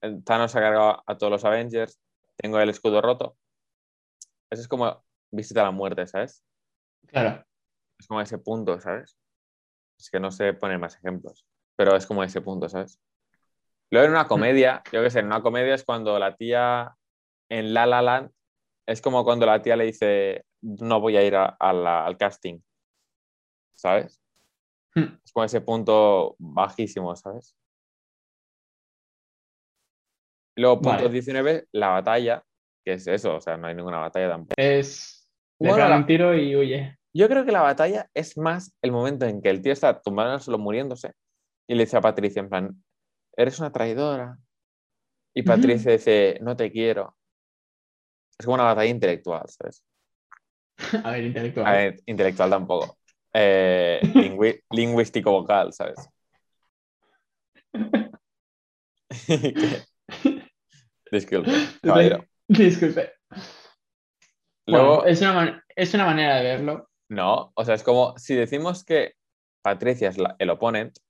[0.00, 2.00] el Thanos ha cargado a todos los Avengers,
[2.36, 3.36] tengo el escudo roto.
[4.50, 6.44] Eso es como visita la muerte, ¿sabes?
[7.06, 7.44] Claro.
[7.98, 9.18] Es como ese punto, ¿sabes?
[9.98, 13.00] Es que no sé poner más ejemplos, pero es como ese punto, ¿sabes?
[13.90, 16.94] Luego en una comedia, yo qué sé, en una comedia es cuando la tía
[17.48, 18.30] en La La Land,
[18.86, 22.16] es como cuando la tía le dice, no voy a ir a- a la- al
[22.16, 22.60] casting,
[23.74, 24.20] ¿sabes?
[24.94, 25.18] Hmm.
[25.24, 27.56] Es como ese punto bajísimo, ¿sabes?
[30.56, 31.10] Luego, punto Vale.
[31.10, 32.42] 19, la batalla,
[32.86, 34.54] que es eso, o sea, no hay ninguna batalla tampoco.
[34.56, 35.28] Es.
[35.58, 36.96] Le Bueno, la- un tiro y huye.
[37.12, 40.28] Yo creo que la batalla es más el momento en que el tío está tumbado
[40.28, 41.12] en el suelo muriéndose
[41.66, 42.84] y le dice a Patricia en plan,
[43.36, 44.38] eres una traidora.
[45.34, 45.42] Y.
[45.42, 47.16] Patricia dice, no te quiero.
[48.38, 49.82] Es como una batalla intelectual, ¿sabes?
[51.04, 51.66] A ver, intelectual.
[51.66, 52.98] A ver, intelectual tampoco.
[53.32, 53.98] Eh,
[54.70, 55.96] lingüístico vocal, ¿sabes?
[61.10, 61.50] Disculpe,
[61.82, 62.24] caballero.
[62.48, 63.12] Disculpe.
[64.66, 66.90] Luego, Bueno, es, una es una manera de verlo.
[67.08, 69.14] no, o sea, es como si decimos que
[69.62, 71.00] Patricia es la- el oponente,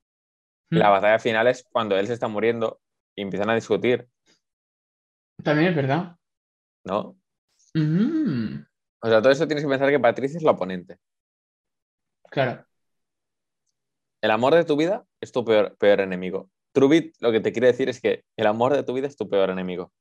[0.71, 0.79] Mm.
[0.79, 2.81] la batalla final es cuando él se está muriendo
[3.17, 4.09] y empiezan a discutir,
[5.45, 6.17] También es verdad.
[6.85, 7.17] ¿no?
[7.75, 8.65] Mm,
[9.03, 10.99] O sea, todo eso tienes que pensar que Patricia es la oponente.
[12.31, 12.65] claro.
[14.23, 16.51] El amor de tu vida es tu peor, peor enemigo.
[16.73, 19.29] Trubit lo que te quiere decir es que el amor de tu vida es tu
[19.29, 19.93] peor enemigo.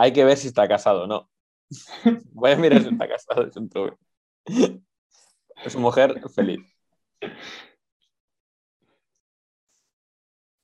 [0.00, 1.28] Hay que ver si está casado o no.
[2.32, 3.98] Voy a mirar si está casado, es un Trubit.
[5.62, 6.60] Es una mujer feliz.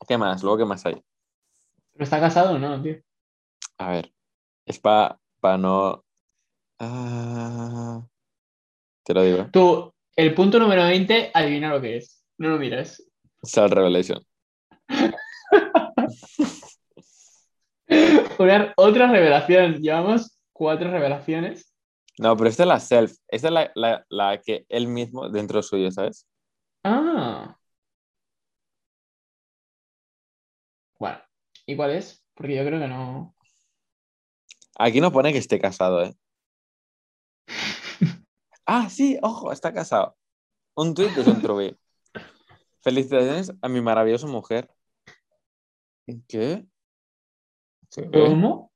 [0.08, 0.42] ¿Qué más?
[0.42, 1.04] Luego, ¿qué más hay?
[1.92, 2.96] Pero está casado o no, tío.
[3.76, 4.10] A ver,
[4.64, 5.18] es para
[5.58, 6.02] no...
[6.78, 8.06] Ah,
[9.04, 9.50] te lo digo.
[9.52, 12.24] Tú, el punto número 20, adivina lo que es.
[12.38, 13.06] No lo mires.
[13.42, 14.26] Self Revelation.
[18.38, 19.80] Una- otra revelación.
[19.80, 21.72] Llevamos cuatro revelaciones.
[22.18, 23.12] No, pero esta es la self.
[23.28, 26.26] Esta es la, la- la que él mismo dentro suyo, ¿sabes?
[26.84, 27.56] Ah.
[30.98, 31.18] Bueno,
[31.66, 32.24] ¿y cuál es?
[32.34, 33.34] Porque yo creo que no.
[34.78, 36.14] Aquí no pone que esté casado, ¿eh?
[38.68, 40.16] Ah, sí, ojo, está casado.
[40.74, 41.76] Un tuit de John Truby.
[42.82, 44.68] Felicitaciones a mi maravillosa mujer.
[46.28, 46.66] ¿Qué?
[47.90, 48.10] ¿Qué?
[48.10, 48.72] ¿Cómo?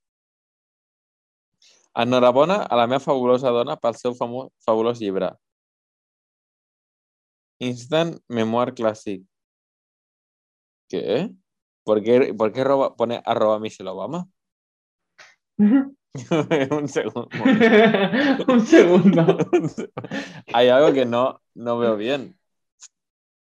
[1.94, 5.32] Enhorabona a la meva fabulosa dona pel seu fabulós llibre.
[7.60, 9.22] Instant Memoir Classic.
[10.88, 11.30] ¿Qué?
[11.84, 14.28] ¿Por qué, por qué roba- pone arroba Michelle Obama?
[16.70, 17.28] Un segundo.
[18.48, 19.38] Un segundo.
[20.52, 22.36] Hay algo que no, no veo bien.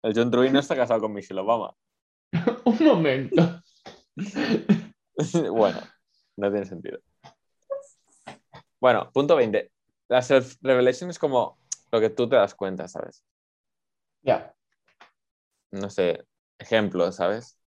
[0.03, 1.75] El John Truby no está casado con Michelle Obama.
[2.65, 3.61] Un momento.
[5.51, 5.79] bueno,
[6.37, 6.99] no tiene sentido.
[8.79, 9.71] Bueno, punto 20.
[10.09, 11.57] La self-revelation es como
[11.91, 13.23] lo que tú te das cuenta, ¿sabes?
[14.21, 14.53] Ya.
[15.71, 16.25] No sé,
[16.59, 17.57] ejemplos, ¿sabes?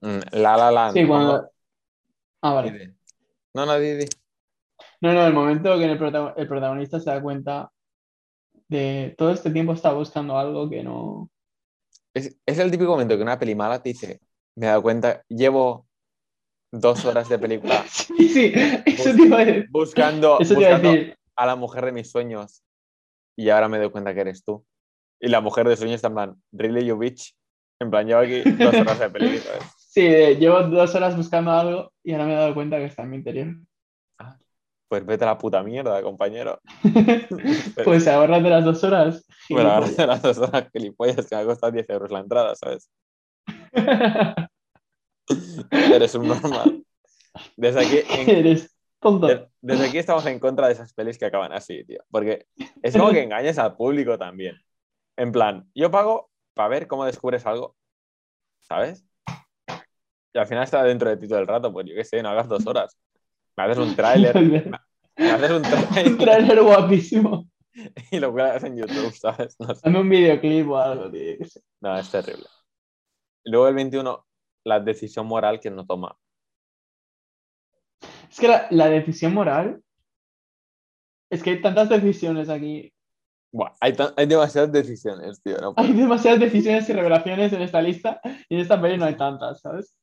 [0.00, 0.94] Mm, La La Land.
[0.94, 1.50] Sí, cuando.
[2.42, 2.94] Ah, vale.
[3.54, 4.06] No, no, Didi.
[5.00, 5.90] No, no, el momento que el,
[6.36, 7.70] el protagonista se da cuenta
[8.68, 11.30] de todo este tiempo está buscando algo que no.
[12.14, 14.20] Es, es el típico momento que una peli mala te dice,
[14.54, 15.85] me he dado cuenta, llevo
[16.72, 18.52] dos horas de película Sí, sí,
[18.86, 19.68] eso te iba a decir.
[19.70, 21.16] buscando, Eso te iba a buscando decir.
[21.36, 22.62] a la mujer de mis sueños
[23.38, 24.64] y ahora me doy cuenta que eres tú.
[25.20, 27.34] Y la mujer de sueños está en plan, really you bitch.
[27.80, 29.40] En plan, llevo aquí dos horas de película.
[29.42, 29.64] ¿sabes?
[29.96, 33.02] Sí, de, llevo dos horas buscando algo y ahora me he dado cuenta que está
[33.04, 33.46] en mi interior.
[34.88, 36.60] Pues vete a la puta mierda, compañero.
[37.84, 39.24] Pues ahorrate las dos horas.
[39.48, 39.96] Bueno, gilipollas.
[39.96, 42.90] de las dos horas gilipollas que me ha costado 10 euros la entrada, ¿sabes?
[45.70, 46.84] Eres un normal.
[47.56, 49.26] Desde aquí, en- Eres tonto.
[49.26, 52.02] de- desde aquí estamos en contra de esas pelis que acaban así, tío.
[52.10, 52.46] Porque
[52.82, 54.56] es como que engañas al público también.
[55.16, 57.76] En plan, yo pago para ver cómo descubres algo,
[58.60, 59.04] ¿sabes?
[60.34, 62.28] Y al final está dentro de ti todo el rato, pues yo qué sé, no
[62.28, 62.96] hagas dos horas.
[63.56, 64.34] Me haces un tráiler,
[65.16, 67.48] me haces un Un tráiler trailer guapísimo.
[68.10, 69.56] y lo cuelgas en YouTube, ¿sabes?
[69.58, 69.80] No sé.
[69.84, 71.36] Dame un videoclip o algo, tío.
[71.80, 72.44] No, es terrible.
[73.44, 74.25] Luego el 21,
[74.66, 76.16] la decisión moral que no toma.
[78.28, 79.80] Es que la, la decisión moral.
[81.30, 82.92] Es que hay tantas decisiones aquí.
[83.52, 85.56] Buah, hay, hay demasiadas decisiones, tío.
[85.58, 85.74] no.
[85.76, 89.60] Hay demasiadas decisiones y revelaciones en esta lista y en esta peli no hay tantas,
[89.60, 89.96] ¿sabes?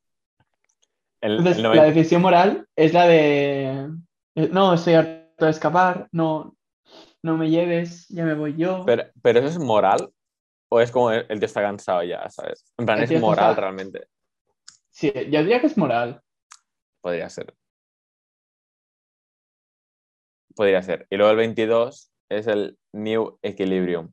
[1.20, 3.88] El- Entonces, el la 90 decisión moral es la de.
[4.34, 6.56] eh, No, estoy harto de escapar, no,
[7.22, 8.84] no me lleves, ya me voy yo.
[8.86, 10.10] pero, pero eso es moral
[10.70, 12.64] o es como el, el tío está cansado ya, ¿sabes?
[12.78, 14.08] En plan, El es moral realmente.
[14.94, 16.22] Sí, yo diría que es moral.
[17.02, 17.52] Podría ser.
[20.54, 21.06] Podría ser.
[21.10, 24.12] Y luego el 22 es el New Equilibrium.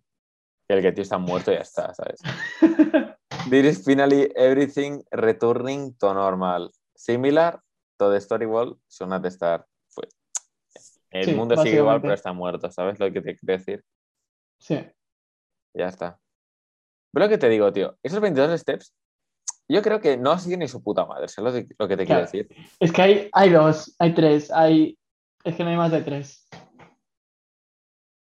[0.68, 2.20] El que tío está muerto y ya está, ¿sabes?
[3.50, 6.72] This is finally everything returning to normal.
[6.96, 7.60] Similar
[8.00, 9.66] to the story world should not start.
[9.90, 10.08] Fue-
[11.12, 13.84] El Sí, mundo sigue igual, pero está muerto, ¿sabes lo que te quiero decir?
[14.60, 14.80] Sí.
[15.76, 16.20] Ya está.
[17.14, 18.94] Pero lo que te digo, tío, esos 22 steps,
[19.72, 22.50] yo creo que no siguen ni su puta madre, ¿sabes lo, que- te quiero decir?
[22.80, 24.98] Es que hay, hay dos, hay tres, hay.
[25.44, 26.48] Es que no hay más de tres.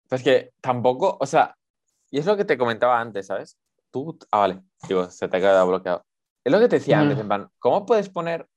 [0.09, 1.55] Pues que tampoco, o sea,
[2.11, 3.59] y es lo que te comentaba antes, ¿sabes?
[3.91, 6.05] Tú, ah, vale, digo, se te ha quedado bloqueado.
[6.45, 8.49] Es lo que te decía antes, en plan, ¿cómo puedes poner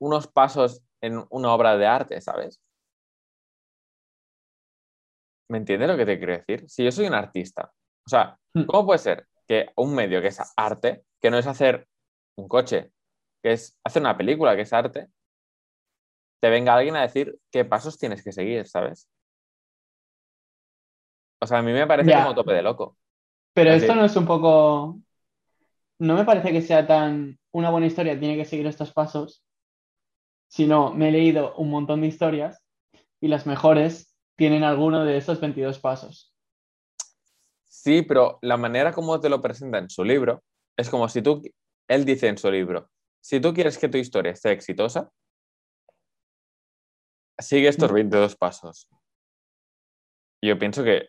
[0.00, 2.60] unos pasos en una obra de arte, ¿sabes?
[5.50, 6.68] ¿Me entiendes lo que te quiero decir?
[6.68, 7.72] Si yo soy un artista,
[8.06, 8.38] o sea.
[8.66, 11.88] ¿cómo puede ser que un medio que es arte, que no es hacer
[12.36, 12.92] un coche,
[13.42, 15.08] que es hacer una película, que es arte,
[16.40, 19.08] te venga alguien a decir qué pasos tienes que seguir, ¿sabes?
[21.40, 22.22] O sea, a mí me parece Ya.
[22.22, 22.96] como tope de loco.
[23.54, 24.98] Pero esto no es un poco.
[25.98, 27.38] No me parece que sea tan.
[27.52, 29.44] Una buena historia tiene que seguir estos pasos.
[30.48, 32.62] Sino, me he leído un montón de historias
[33.20, 36.32] y las mejores tienen alguno de esos 22 pasos.
[37.68, 40.42] Sí, pero la manera como te lo presenta en su libro
[40.76, 41.42] es como si tú,
[41.88, 42.90] él dice en su libro,
[43.20, 45.10] si tú quieres que tu historia esté exitosa,
[47.38, 48.88] sigue estos 22 pasos.
[50.42, 51.08] Yo pienso que,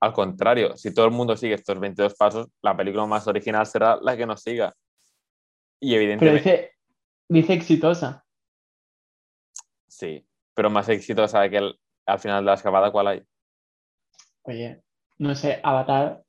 [0.00, 3.98] al contrario, si todo el mundo sigue estos 22 pasos, la película más original será
[4.00, 4.74] la que nos siga.
[5.80, 6.72] Y Pero evidentemente, dice,
[7.28, 8.24] dice exitosa.
[9.88, 13.22] sí, pero más exitosa que el- al final de la escapada, ¿cuál hay?
[14.42, 14.82] Oye,
[15.18, 16.22] no sé, Avatar.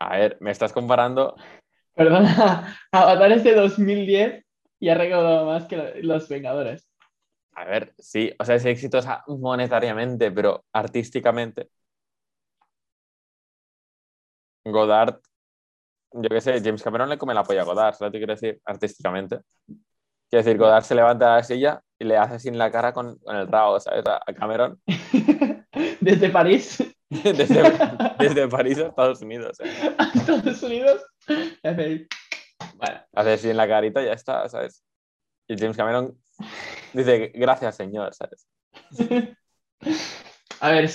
[0.00, 1.36] A ver, me estás comparando.
[1.94, 4.44] Perdona, Avatar es de 2010
[4.80, 6.88] y ha recaudado más que lo- los Vengadores.
[7.54, 11.68] A ver, sí, o sea, es exitosa monetariamente, pero artísticamente.
[14.64, 15.20] Godard,
[16.12, 18.60] yo qué sé, James Cameron le come la polla a Godard, ¿sabes que quiero decir?
[18.64, 19.40] Artísticamente.
[20.30, 23.18] Quiero decir, Godard se levanta de la silla y le hace en la cara con,
[23.18, 24.04] con el rabo, ¿sabes?
[24.06, 24.80] A Cameron,
[26.00, 26.78] Desde París
[27.24, 27.72] desde,
[28.18, 29.58] desde París a Estados Unidos.
[29.60, 29.94] ¿eh?
[29.98, 31.02] a Estados Unidos.
[32.76, 34.84] Bueno, Hace así en la carita y ya está, ¿sabes?
[35.48, 36.18] Y James Cameron
[36.92, 38.46] dice, gracias, señor, ¿sabes?
[40.60, 40.88] a ver,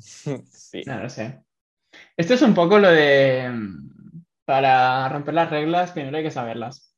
[0.00, 0.82] Sí.
[0.86, 1.42] no lo sé.
[2.16, 3.48] Esto es un poco lo de.
[3.50, 6.94] mm, Para romper las reglas, primero hay que saberlas.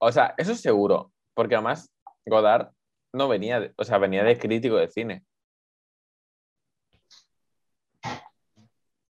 [0.00, 1.90] O sea, eso es seguro, porque además
[2.26, 2.72] Godard
[3.14, 5.24] no venía, de, o sea, venía de crítico de cine.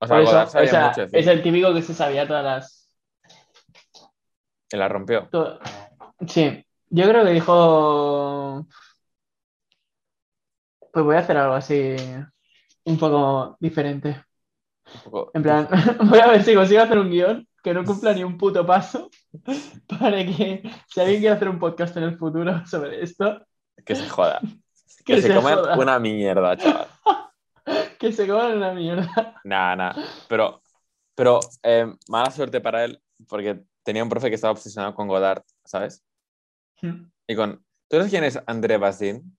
[0.00, 2.96] O sea, eso, o mucho es el típico que se sabía todas las.
[4.70, 5.28] y la rompió.
[6.26, 8.66] Sí, yo creo que dijo.
[10.92, 11.96] Pues voy a hacer algo así.
[12.84, 14.24] Un poco diferente.
[14.94, 15.68] Un poco- En plan,
[16.08, 19.10] voy a ver si consigo hacer un guion que no cumpla ni un puto paso
[19.98, 23.44] para que si alguien quiere hacer un podcast en el futuro sobre esto,
[23.84, 24.40] que se joda.
[25.04, 26.86] que, Que se se joda, una mierda, chaval.
[28.00, 29.40] que se coman una mierda.
[29.44, 29.96] Nada, nada.
[30.28, 30.62] Pero,
[31.14, 35.42] pero eh, mala suerte para él, porque tenía un profe que estaba obsesionado con Godard,
[35.64, 36.04] ¿sabes?
[37.26, 37.64] Y con.
[37.88, 39.36] ¿Tú sabes quién es André Bazin?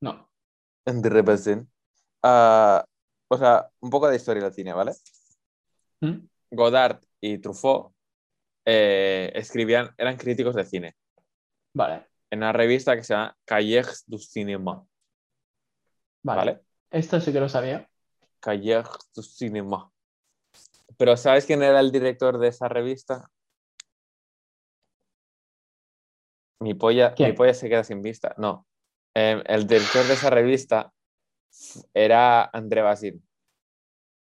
[0.00, 0.30] No.
[0.84, 1.68] André Bazin.
[2.22, 2.84] Ah,
[3.28, 4.92] o sea, un poco de historia latina, ¿vale?
[6.00, 6.26] ¿Mm?
[6.50, 7.94] Godard y Truffaut
[8.64, 10.96] eh, escribían, eran críticos de cine
[11.74, 14.86] Vale, en una revista que se llama Cahiers du Cinéma,
[16.22, 16.64] vale, ¿vale?
[16.94, 17.90] Esto sí que lo sabía.
[18.38, 19.90] Cahiers du Cinéma.
[20.96, 23.28] Pero ¿sabes quién era el director de esa revista?
[26.60, 28.36] Mi polla, mi polla se queda sin vista.
[28.38, 28.68] No.
[29.12, 30.92] Eh, el director de esa revista
[31.92, 33.28] era André Bazin.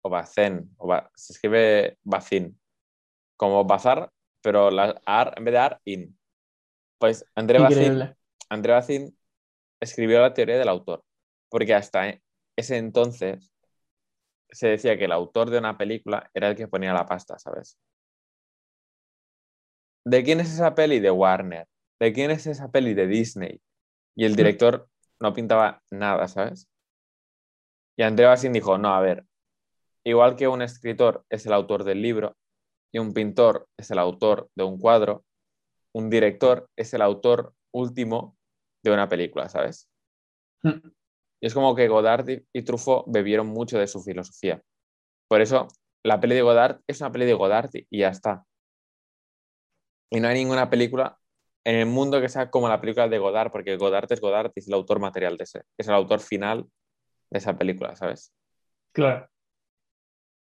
[0.03, 0.76] O Bazin.
[0.78, 2.59] O Ba- se escribe Bazin.
[3.38, 4.11] Como bazar,
[4.41, 6.20] pero la ar, en vez de ar, in.
[6.99, 8.13] Pues André Bazin.
[8.49, 9.18] André Bazin
[9.80, 11.01] escribió la teoría del autor.
[11.49, 12.20] Porque hasta
[12.58, 13.53] ese entonces
[14.49, 17.78] se decía que el autor de una película era el que ponía la pasta, ¿sabes?
[20.05, 20.99] ¿De quién es esa peli?
[20.99, 21.68] De Warner.
[21.99, 22.93] ¿De quién es esa peli?
[22.93, 23.62] De Disney.
[24.16, 24.89] Y el director
[25.20, 26.68] no pintaba nada, ¿sabes?
[27.97, 29.26] Y André Bazin dijo, no, a ver,
[30.03, 32.38] igual que un escritor es el autor del libro
[32.91, 35.26] y un pintor es el autor de un cuadro,
[35.93, 38.38] un director es el autor último
[38.84, 39.89] de una película, ¿sabes?
[40.64, 40.97] Mm.
[41.42, 44.62] Y es como que Godard y- Truffaut bebieron mucho de su filosofía.
[45.30, 45.68] Por eso,
[46.04, 48.44] la peli de Godard es una peli de Godard y ya está.
[50.12, 51.18] Y no hay ninguna película
[51.66, 54.60] en el mundo que sea como la película de Godard, porque Godard es Godard y
[54.62, 56.66] es el autor material de ese, es el autor final
[57.30, 58.34] de esa película, ¿sabes?
[58.94, 59.28] Claro.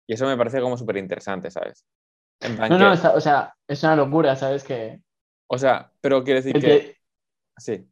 [0.06, 1.86] Y eso me parece como súper interesante, ¿sabes?
[2.42, 4.64] En plan No, que- no, está- o sea, es una locura, ¿sabes?
[4.64, 5.02] Que,
[5.50, 6.60] o sea, pero quiero decir que...
[6.60, 6.98] que-
[7.60, 7.90] Sí,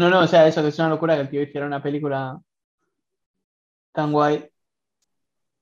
[0.00, 2.40] No, no, o sea, eso, que es una locura que el tío hiciera una película
[3.92, 4.50] tan guay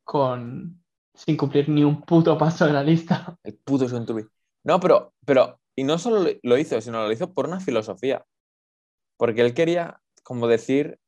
[0.05, 0.83] con
[1.15, 3.37] sin cumplir ni un puto paso de la lista.
[3.43, 4.25] el puto Sean Tubi.
[4.65, 8.25] No, pero, pero, y no solo lo- hizo, sino lo hizo por una filosofía.
[9.17, 11.01] Porque él quería, como decir,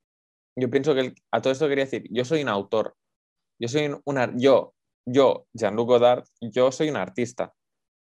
[0.57, 2.97] yo pienso que él, a todo esto quería decir, yo soy un autor,
[3.61, 4.75] yo soy un, un yo,
[5.07, 7.55] yo, Jean-Luc Godard, yo soy un artista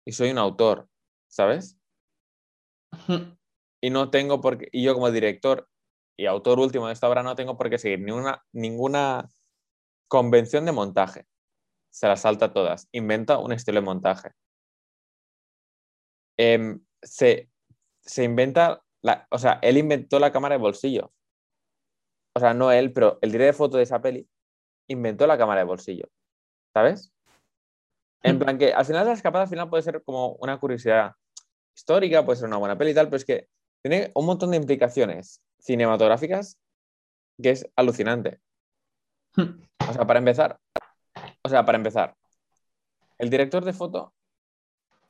[0.05, 0.89] y soy un autor,
[1.29, 1.79] ¿sabes?
[3.85, 5.69] Y no tengo por qué, y yo como director
[6.17, 9.29] y autor último de esta obra no tengo por qué seguir ninguna, ninguna
[10.09, 11.27] convención de montaje.
[11.91, 12.89] Se las salta todas.
[12.93, 14.31] Inventa un estilo de montaje.
[16.39, 17.51] Em, se,
[18.01, 21.13] se inventa, la, o sea, él inventó la cámara de bolsillo.
[22.35, 24.27] O sea, no él, pero el director de foto de esa peli
[24.89, 26.09] inventó la cámara de bolsillo.
[26.73, 27.13] ¿Sabes?
[28.23, 28.39] En Mm.
[28.39, 31.13] plan que al final la escapada al final puede ser como una curiosidad
[31.77, 33.49] histórica, puede ser una buena peli y tal, pero es que
[33.85, 36.59] tiene un montón de implicaciones cinematográficas
[37.41, 38.41] que es alucinante.
[39.37, 40.59] O sea, para empezar,
[41.43, 42.17] o sea, para empezar,
[43.19, 44.15] el director de foto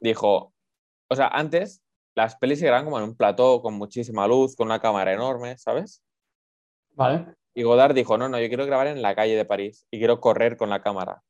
[0.00, 0.52] dijo,
[1.08, 1.82] o sea, antes
[2.16, 5.56] las pelis se grababan como en un plató con muchísima luz, con una cámara enorme,
[5.56, 6.02] ¿sabes?
[6.94, 7.36] Vale.
[7.54, 10.20] Y Godard dijo, no, no, yo quiero grabar en la calle de París y quiero
[10.20, 11.22] correr con la cámara.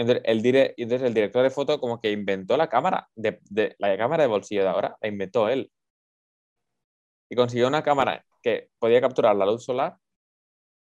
[0.00, 3.40] Entonces el, dire- y entonces el director de foto como que inventó la cámara, de,
[3.50, 5.70] de- la cámara de bolsillo de ahora, la inventó él.
[7.30, 9.98] Y consiguió una cámara que podía capturar la luz solar,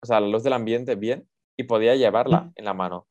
[0.03, 3.09] o sea, la luz del ambiente bien, y podía llevarla en la mano.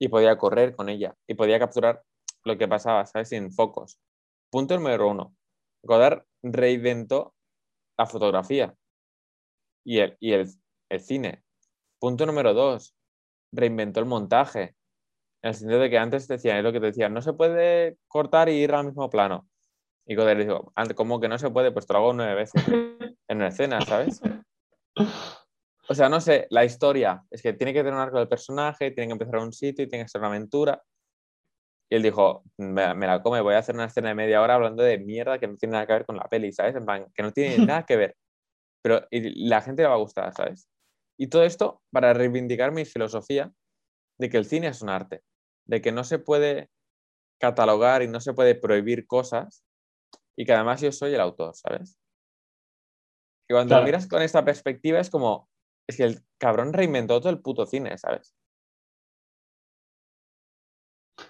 [0.00, 1.16] Y podía correr con ella.
[1.28, 2.02] Y podía capturar
[2.44, 3.30] lo que pasaba, ¿sabes?
[3.30, 3.98] Sin focos.
[4.50, 5.36] Punto número uno.
[5.82, 7.34] Godard reinventó
[7.98, 8.76] la fotografía
[9.84, 10.48] y el, y el,
[10.90, 11.42] el cine.
[11.98, 12.94] Punto número dos.
[13.52, 14.76] Reinventó el montaje.
[15.44, 17.34] En el sentido de que antes te decían, es lo que te decían, no se
[17.34, 19.46] puede cortar y ir al mismo plano.
[20.06, 21.70] Y Godard dijo, "Ante- ¿cómo que no se puede?
[21.70, 22.64] Pues te lo hago nueve veces
[23.28, 24.22] en una escena, ¿sabes?
[25.86, 28.90] O sea, no sé, la historia es que tiene que tener un arco del personaje,
[28.92, 30.82] tiene que empezar en un sitio y tiene que ser una aventura.
[31.90, 34.54] Y él dijo, me, me la come, voy a hacer una escena de media hora
[34.54, 36.74] hablando de mierda que no tiene nada que ver con la peli, ¿sabes?
[36.74, 38.16] En plan, que no tiene nada que ver.
[38.82, 40.70] Pero y la gente le va a gustar, ¿sabes?
[41.18, 43.52] Y todo esto para reivindicar mi filosofía
[44.18, 45.22] de que el cine es un arte,
[45.66, 46.70] de que no se puede
[47.38, 49.64] catalogar y no se puede prohibir cosas
[50.36, 51.98] y que además yo soy el autor, ¿sabes?
[53.48, 53.82] Y cuando Claro.
[53.82, 55.48] lo miras con esta perspectiva es como,
[55.86, 58.34] es que el cabrón reinventó todo el puto cine, ¿sabes?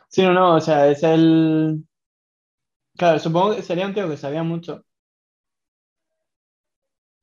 [0.08, 1.84] Sí, no, no, o sea, es el...
[2.96, 4.84] Claro, supongo que sería un tío que sabía mucho.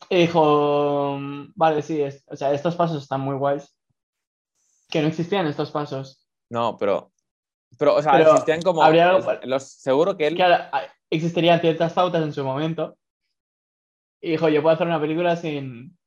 [0.10, 1.18] Y dijo,
[1.56, 3.74] vale, sí, es- o sea, estos pasos están muy guays.
[4.90, 6.21] Que no existían estos pasos.
[6.52, 7.14] No, pero,
[7.80, 11.94] pero o sea, Pero existían como, habría los, seguro que él, Claro, hay- existirían ciertas
[11.94, 12.98] pautas en su momento.
[14.22, 15.98] Y dijo, yo puedo hacer una película sin,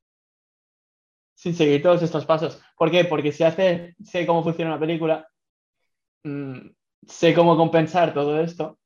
[1.35, 2.63] sin seguir todos estos pasos.
[2.77, 3.07] ¿Por qué?
[3.07, 5.27] Porque si hace, sé cómo funciona una película,
[6.25, 6.59] mm,
[7.09, 8.79] sé cómo compensar todo esto,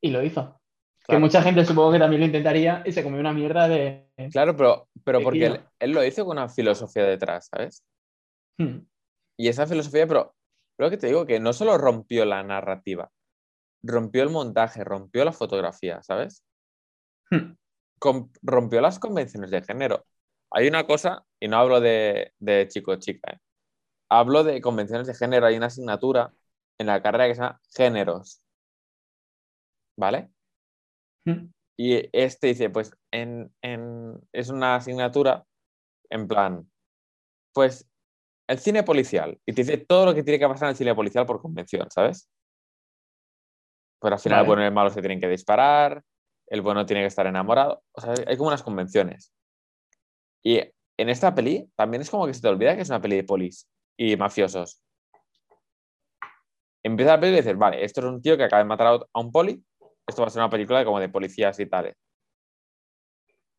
[0.00, 0.60] y lo hizo.
[1.08, 4.08] Que mucha gente supongo que también lo intentaría y se comió una mierda de...
[4.30, 7.84] claro, pero, pero porque él lo hizo con una filosofía detrás, ¿sabes?
[8.56, 8.78] Hmm.
[9.36, 10.35] Y esa filosofía, pero
[10.78, 13.10] lo que te digo, que no solo rompió la narrativa,
[13.82, 16.44] rompió el montaje, rompió la fotografía, ¿sabes?
[17.30, 17.54] Hmm.
[17.98, 20.06] Com- rompió las convenciones de género.
[20.50, 23.38] Hay una cosa, y no hablo de, de chico-chica, ¿eh?
[24.10, 25.46] hablo de convenciones de género.
[25.46, 26.32] Hay una asignatura
[26.78, 28.42] en la carrera que se llama géneros.
[29.96, 30.30] ¿Vale?
[31.26, 31.48] Hmm.
[31.76, 35.46] Y este dice, pues en, en- es una asignatura
[36.10, 36.70] en plan,
[37.54, 37.88] pues
[38.48, 39.38] el cine policial.
[39.44, 41.90] Y te dice todo lo que tiene que pasar en el cine policial por convención,
[41.90, 42.30] ¿sabes?
[43.98, 44.44] Pues al final Vale.
[44.44, 46.02] el bueno y el malo se tienen que disparar,
[46.48, 47.82] el bueno tiene que estar enamorado.
[47.92, 49.32] O sea, hay como unas convenciones.
[50.44, 50.60] Y
[50.98, 53.24] en esta peli también es como que se te olvida que es una peli de
[53.24, 54.82] polis y mafiosos.
[56.84, 59.20] Empieza la peli y dices, vale, esto es un tío que acaba de matar a
[59.20, 59.60] un poli,
[60.06, 61.96] esto va a ser una película como de policías y tales.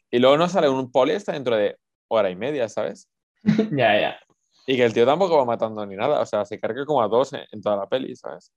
[0.09, 1.77] Y luego no sale un poli hasta dentro de
[2.09, 3.09] hora y media, ¿sabes?
[3.71, 4.26] Ya, ya.
[4.67, 7.07] Y que el tío tampoco va matando ni nada, o sea, se carga como a
[7.07, 8.51] dos en, en toda la peli, ¿sabes?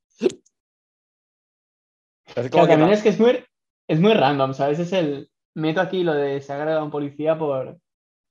[2.34, 3.44] Es Claro, como que también ta- es que es muy,
[3.88, 4.78] es muy random, ¿sabes?
[4.78, 5.30] Es el...
[5.54, 7.78] Meto aquí lo de se agrega a un policía por,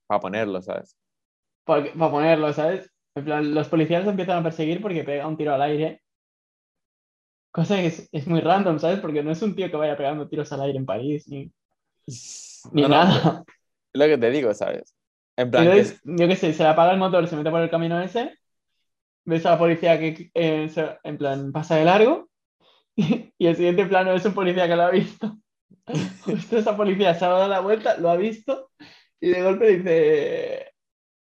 [0.08, 0.98] para ponerlo, ¿sabes?
[1.66, 2.92] por- para ponerlo, ¿sabes?
[3.16, 6.02] En plan, los policías lo empiezan a perseguir porque pega un tiro al aire.
[7.52, 9.00] Cosa que es, es muy random, ¿sabes?
[9.00, 11.52] Porque no es un tío que vaya pegando tiros al aire en París, ni,
[12.74, 13.44] ni No, no, nada.
[13.94, 14.96] es lo que te digo, ¿sabes?
[15.40, 17.62] En plan, que Entonces, yo qué sé, se le apaga el motor, se mete por
[17.62, 18.38] el camino ese,
[19.26, 22.30] ves a la policía que eh, se- en plan pasa de largo,
[22.96, 25.38] y el siguiente plano es un policía que lo ha visto.
[26.26, 28.72] Justo esa policía se ha dado la vuelta, lo ha visto,
[29.22, 30.74] y de golpe dice,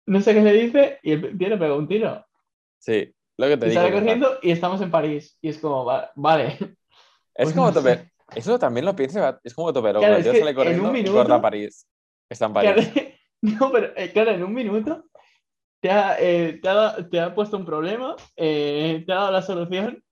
[0.08, 2.26] no sé qué le dice, y el tío le pega un tiro.
[2.80, 3.82] sí, lo que te Y digo.
[3.82, 5.38] sale que corriendo y estamos en París.
[5.42, 6.58] Y es como, va- vale.
[7.36, 8.12] Es Pues como no tope.
[8.36, 9.92] Eso también lo piensa, es como tope.
[9.94, 11.86] Claro, es que sale en corriendo minuto- corta a París.
[12.28, 13.14] Está en Claro, París.
[13.60, 15.06] no, pero eh, claro, en un minuto
[15.82, 19.42] te ha, eh, te ha, te ha puesto un problema, eh, te ha dado la
[19.42, 20.04] solución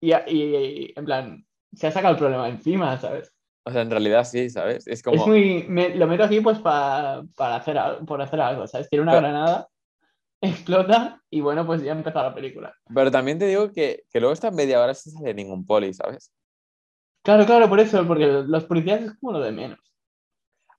[0.00, 3.32] y, y- y, en plan, se ha sacado el problema encima, ¿sabes?
[3.66, 4.86] O sea, en realidad sí, ¿sabes?
[4.86, 5.16] Es como.
[5.16, 8.88] Es muy, me- lo meto aquí pues pa- para hacer, por hacer algo, ¿sabes?
[8.90, 9.68] Tiene una Pero- granada,
[10.40, 12.74] explota y bueno, pues ya ha empezado la película.
[12.94, 16.30] Pero también te digo que, que luego esta media hora sin sale ningún poli, ¿sabes?
[17.24, 19.78] Claro, claro, por eso, porque los policías es como lo de menos.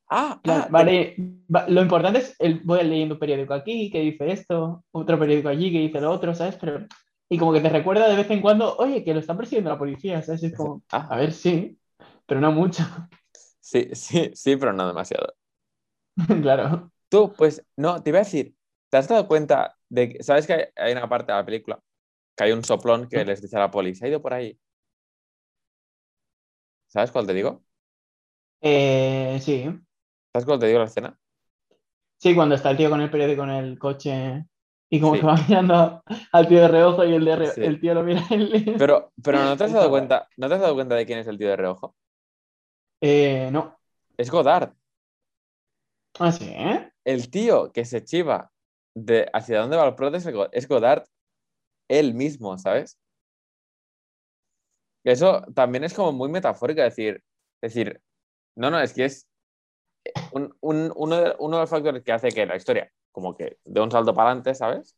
[0.07, 1.15] Ah, ah, vale,
[1.53, 5.49] va- lo importante es, el, voy leyendo un periódico aquí que dice esto, otro periódico
[5.49, 6.55] allí que dice lo otro, ¿sabes?
[6.57, 6.85] Pero,
[7.27, 9.79] y como que te recuerda de vez en cuando, oye, que lo está persiguiendo la
[9.79, 10.43] policía, ¿sabes?
[10.43, 11.79] Es como, ah, a ver, sí,
[12.27, 12.83] pero no mucho,
[13.59, 15.35] sí, sí, sí, pero no demasiado.
[16.41, 16.91] claro.
[17.09, 18.55] Tú, pues, no, te iba a decir,
[18.89, 21.79] ¿te has dado cuenta de que, ¿sabes que hay, hay una parte de la película
[22.35, 24.59] que hay un soplón que les dice a la poli, se ha ido por ahí?
[26.87, 27.63] ¿Sabes cuál te digo?
[28.61, 29.65] Eh, sí,
[30.35, 31.17] ¿Sabes cuál te digo la escena?
[32.17, 34.45] sí, cuando está el tío con el periódico en el coche.
[34.89, 35.21] Y como Sí.
[35.21, 37.61] que va mirando al tío de reojo y el, de re- Sí.
[37.61, 38.75] el tío lo mira él.
[38.77, 41.27] Pero, pero ¿no te has dado cuenta, ¿no te has dado cuenta de quién es
[41.27, 41.95] el tío de reojo?
[42.99, 43.77] Eh, no.
[44.17, 44.73] Es Godard.
[46.19, 46.91] Ah, sí, ¿eh?
[47.05, 48.51] El tío que se chiva
[48.93, 51.03] de hacia dónde va el prota es, el Go- es Godard
[51.89, 52.99] él mismo, ¿sabes?
[55.03, 57.23] Eso también es como muy metafórico decir,
[57.61, 58.01] decir,
[58.55, 59.27] no, no, es que es
[60.31, 63.57] un- un- uno, de, uno de los factores que hace que la historia como que
[63.63, 64.97] dé un salto para adelante, ¿sabes?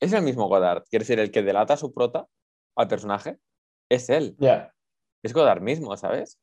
[0.00, 2.26] Es el mismo Godard, quiere decir, el que delata a su prota,
[2.76, 3.38] al personaje,
[3.88, 4.74] es él, Ya.
[5.22, 6.38] es Godard mismo, ¿sabes?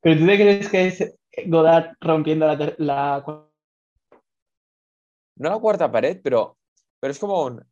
[0.00, 1.14] ¿Pero tú te crees que es
[1.46, 3.24] Godard rompiendo la, la...
[5.36, 6.58] no la cuarta pared, pero,
[7.00, 7.64] pero es como un.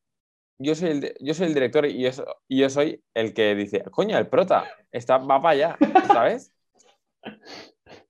[0.59, 2.11] Yo soy el, yo soy el director y yo,
[2.49, 5.79] y yo soy el que dice, coño, el prota está, va para allá,
[6.13, 6.53] ¿sabes?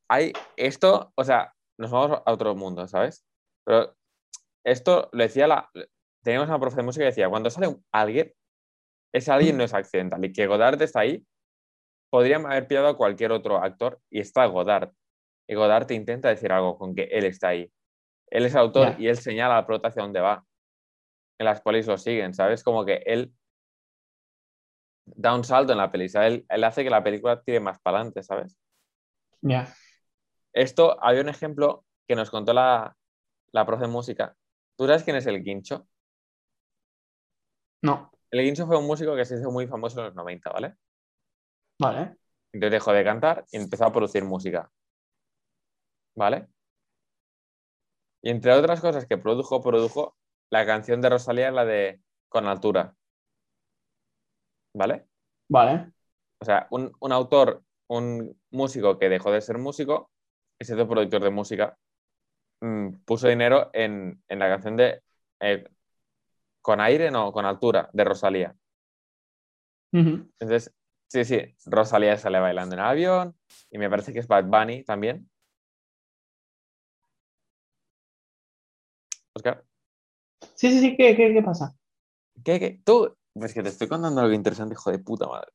[0.08, 3.24] Hay esto, o sea, nos vamos a otro mundo, ¿sabes?
[3.64, 3.96] Pero
[4.64, 5.70] esto lo decía la.
[6.22, 8.32] Teníamos una profe de música que decía, cuando sale un- alguien,
[9.14, 11.24] ese alguien no es accidental y que Godard está ahí,
[12.10, 14.92] podrían haber pillado a cualquier otro actor y está Godard.
[15.48, 17.70] Y Godard te intenta decir algo con que él está ahí.
[18.30, 20.44] Él es autor y él señala al prota hacia dónde va.
[21.38, 22.64] En las pelis lo siguen, ¿sabes?
[22.64, 23.32] Como que él
[25.04, 26.32] da un salto en la peli, ¿sabes?
[26.34, 28.58] Él, él hace que la película tire más para adelante, ¿sabes?
[29.42, 29.72] Ya.
[30.56, 32.96] Esto, había un ejemplo que nos contó la,
[33.52, 34.34] la profe de música.
[34.74, 35.86] ¿Tú sabes quién es el Guincho?
[37.82, 38.10] No.
[38.30, 40.76] El Guincho fue un músico que se hizo muy famoso en los 90, ¿vale?
[41.78, 42.16] Vale.
[42.52, 44.72] Entonces dejó de cantar y empezó a producir música.
[46.14, 46.48] ¿Vale?
[48.22, 50.16] Y entre otras cosas que produjo, produjo
[50.48, 52.00] la canción de Rosalía, la de
[52.30, 52.96] Con altura.
[54.74, 55.06] ¿Vale?
[55.50, 55.92] Vale.
[56.40, 60.10] O sea, un, un autor, un músico que dejó de ser músico
[60.58, 61.76] hizo productor de música,
[62.60, 65.02] mm, puso dinero en, en la canción de
[65.40, 65.64] eh,
[66.62, 68.54] Con aire, no, con altura, de Rosalía.
[69.92, 70.74] Entonces,
[71.08, 73.36] sí, sí, Rosalía sale bailando en el avión
[73.70, 75.30] y me parece que es Bad Bunny también.
[79.34, 79.64] Oscar,
[80.54, 80.96] Sí, sí, sí.
[80.96, 81.74] ¿Qué, qué, qué pasa?
[82.44, 82.80] ¿qué, qué?
[82.84, 85.50] Tú, pues que te estoy contando algo interesante, hijo de puta madre.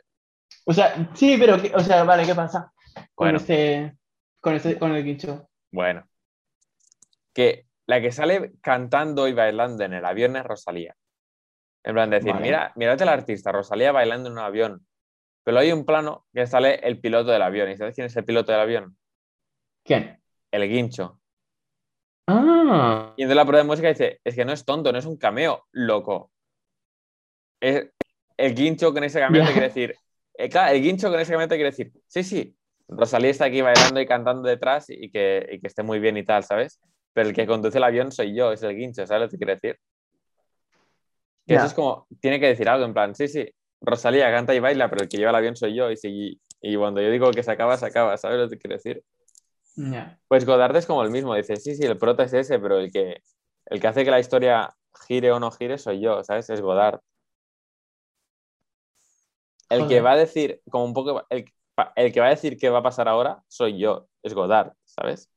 [0.66, 2.72] O sea, sí, pero, ¿qué- o sea, vale, ¿qué pasa?
[3.16, 3.38] Con Bueno.
[3.38, 3.98] este,
[4.42, 5.50] con con el guincho.
[5.72, 6.06] Bueno,
[7.34, 10.96] que la que sale cantando y bailando en el avión es Rosalía.
[11.84, 12.46] En plan, de decir, Vale.
[12.46, 14.86] mira, mírate la artista, Rosalía bailando en un avión.
[15.44, 17.70] Pero hay un plano que sale el piloto del avión.
[17.72, 18.98] ¿Y sabes quién es el piloto del avión?
[19.84, 20.22] ¿Quién?
[20.52, 21.20] El guincho.
[22.28, 23.14] Ah.
[23.18, 25.18] Y entonces la prueba de música dice, es que no es tonto, no es un
[25.18, 26.32] cameo, loco.
[27.60, 27.90] Es
[28.38, 29.96] el guincho con ese cameo te quiere decir,
[30.36, 32.56] eh, claro, el guincho con ese cameo te quiere decir, sí, sí,
[32.92, 36.26] Rosalía está aquí bailando y cantando detrás y que, y que esté muy bien y
[36.26, 36.80] tal, ¿sabes?
[37.14, 39.56] Pero el que conduce el avión soy yo, es el guincho, ¿sabes lo que quiere
[39.56, 39.80] decir?
[41.48, 44.60] Que eso es como, tiene que decir algo, en plan, sí, sí, Rosalía canta y
[44.60, 47.32] baila, pero el que lleva el avión soy yo y, si, y cuando yo digo
[47.32, 49.04] que se acaba, se acaba, ¿sabes lo que quiere decir?
[50.28, 52.92] Pues Godard es como el mismo, dice, sí, sí, el prota es ese, pero el
[52.92, 53.22] que,
[53.68, 54.76] el que hace que la historia
[55.08, 56.50] gire o no gire soy yo, ¿sabes?
[56.50, 57.00] Es Godard.
[59.70, 61.46] El que va a decir, como un poco, el,
[61.96, 65.30] el que va a decir qué va a pasar ahora soy yo, es Godard, ¿sabes?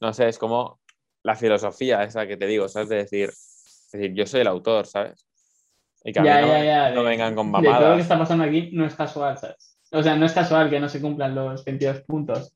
[0.00, 0.80] No sé, es como
[1.22, 2.88] la filosofía esa que te digo, ¿sabes?
[2.88, 5.26] De decir, es decir, yo soy el autor, ¿sabes?
[6.04, 6.90] Y que a Ya, mí no, ya, ya.
[6.92, 8.02] no de- vengan con De todo lo que mamadas.
[8.02, 9.78] está pasando aquí no es casual, ¿sabes?
[9.92, 12.52] O sea, no es casual que no se cumplan los 22 puntos.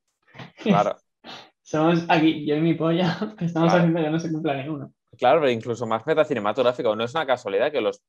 [0.67, 0.97] Claro,
[1.63, 3.83] Somos aquí, yo y mi polla, que estamos Claro.
[3.83, 4.93] haciendo que no se cumpla ninguno.
[5.19, 6.95] Claro, pero incluso más metacinematográfico.
[6.97, 8.03] No es una casualidad que los.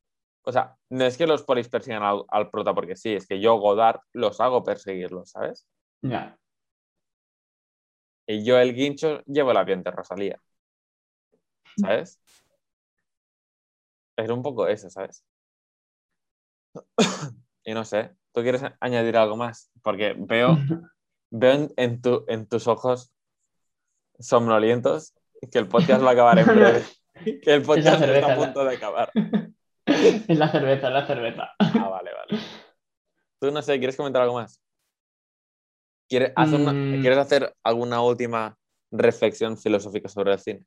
[0.44, 3.40] O sea, no es que los polis persigan al, al prota porque sí, es que
[3.40, 5.68] yo, Godard, los hago perseguirlos, ¿sabes?
[6.02, 6.38] Ya.
[8.28, 10.42] Y yo, el guincho, llevo el avión de Rosalía.
[11.78, 12.20] ¿Sabes?
[14.18, 15.24] Es un poco eso, ¿sabes?
[17.66, 19.72] y no sé, ¿tú quieres añadir algo más?
[19.82, 20.58] Porque veo,
[21.32, 23.12] veo en, en tu- en tus ojos
[24.20, 25.14] somnolientos
[25.52, 26.84] que el podcast va a acabar en breve.
[27.44, 29.12] Que el podcast está a la- punto de acabar.
[30.28, 31.50] Es la cerveza, es la cerveza.
[31.60, 32.41] Ah, vale, vale.
[33.39, 34.62] Tú no sé, ¿quieres comentar algo más?
[36.08, 37.02] ¿Quieres hacer, una- Mm.
[37.02, 38.58] ¿quieres hacer alguna última
[38.91, 40.66] reflexión filosófica sobre el cine?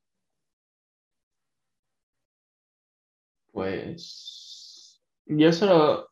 [3.51, 6.09] Pues yo solo,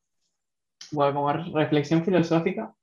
[0.92, 2.74] bueno, como reflexión filosófica,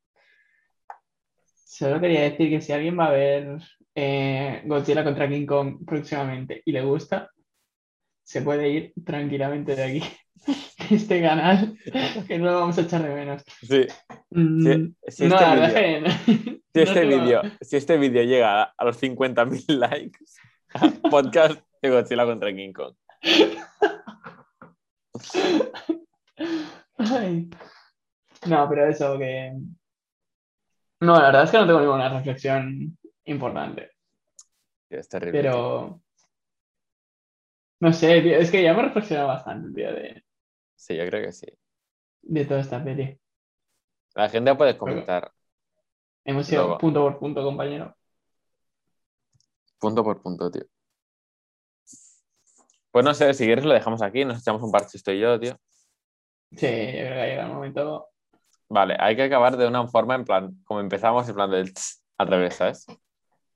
[1.54, 3.58] solo quería decir que si alguien va a ver
[3.94, 7.30] eh, Godzilla contra King Kong próximamente y le gusta,
[8.28, 10.02] se puede ir tranquilamente de aquí,
[10.90, 11.78] de este canal,
[12.26, 13.42] que no lo vamos a echar de menos.
[13.62, 13.86] Sí.
[14.28, 16.02] Mm, Si, si no, este
[16.70, 20.18] si no este vídeo si este vídeo llega a los 50.000 likes,
[21.10, 22.94] podcast Y Godzilla contra King Kong.
[26.96, 27.48] Ay.
[28.46, 29.52] No, pero eso que.
[31.00, 33.92] No, la verdad es que no tengo ninguna reflexión importante.
[34.90, 35.40] Es terrible.
[35.40, 36.02] Pero.
[37.80, 40.24] No sé, tío, es que ya hemos reflexionado bastante, tío, de,
[40.74, 41.46] Sí, yo creo que sí.
[42.22, 43.18] de toda esta peli.
[44.14, 45.32] La gente puede comentar
[46.24, 46.78] Hemos ido Luego.
[46.78, 47.96] punto por punto, compañero.
[49.78, 50.64] punto por punto, tío.
[52.90, 55.38] Pues no sé, si quieres lo dejamos aquí, nos echamos un parche esto y yo,
[55.38, 55.56] tío.
[56.52, 58.08] Sí, yo creo que ha llegado el momento.
[58.68, 62.02] Vale, hay que acabar de una forma en plan, como empezamos, en plan del tss,
[62.18, 62.86] al revés, ¿sabes?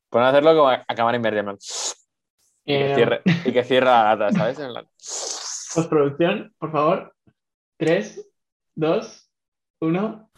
[0.09, 1.59] Pueden hacerlo como acabar en verde, en plan,
[2.65, 4.59] y, que Eh, cierre, y que cierre la gata, ¿sabes?
[4.59, 4.73] En
[5.75, 7.15] Postproducción, por favor.
[7.79, 8.29] 3,
[8.77, 9.31] 2,
[9.81, 10.32] 1.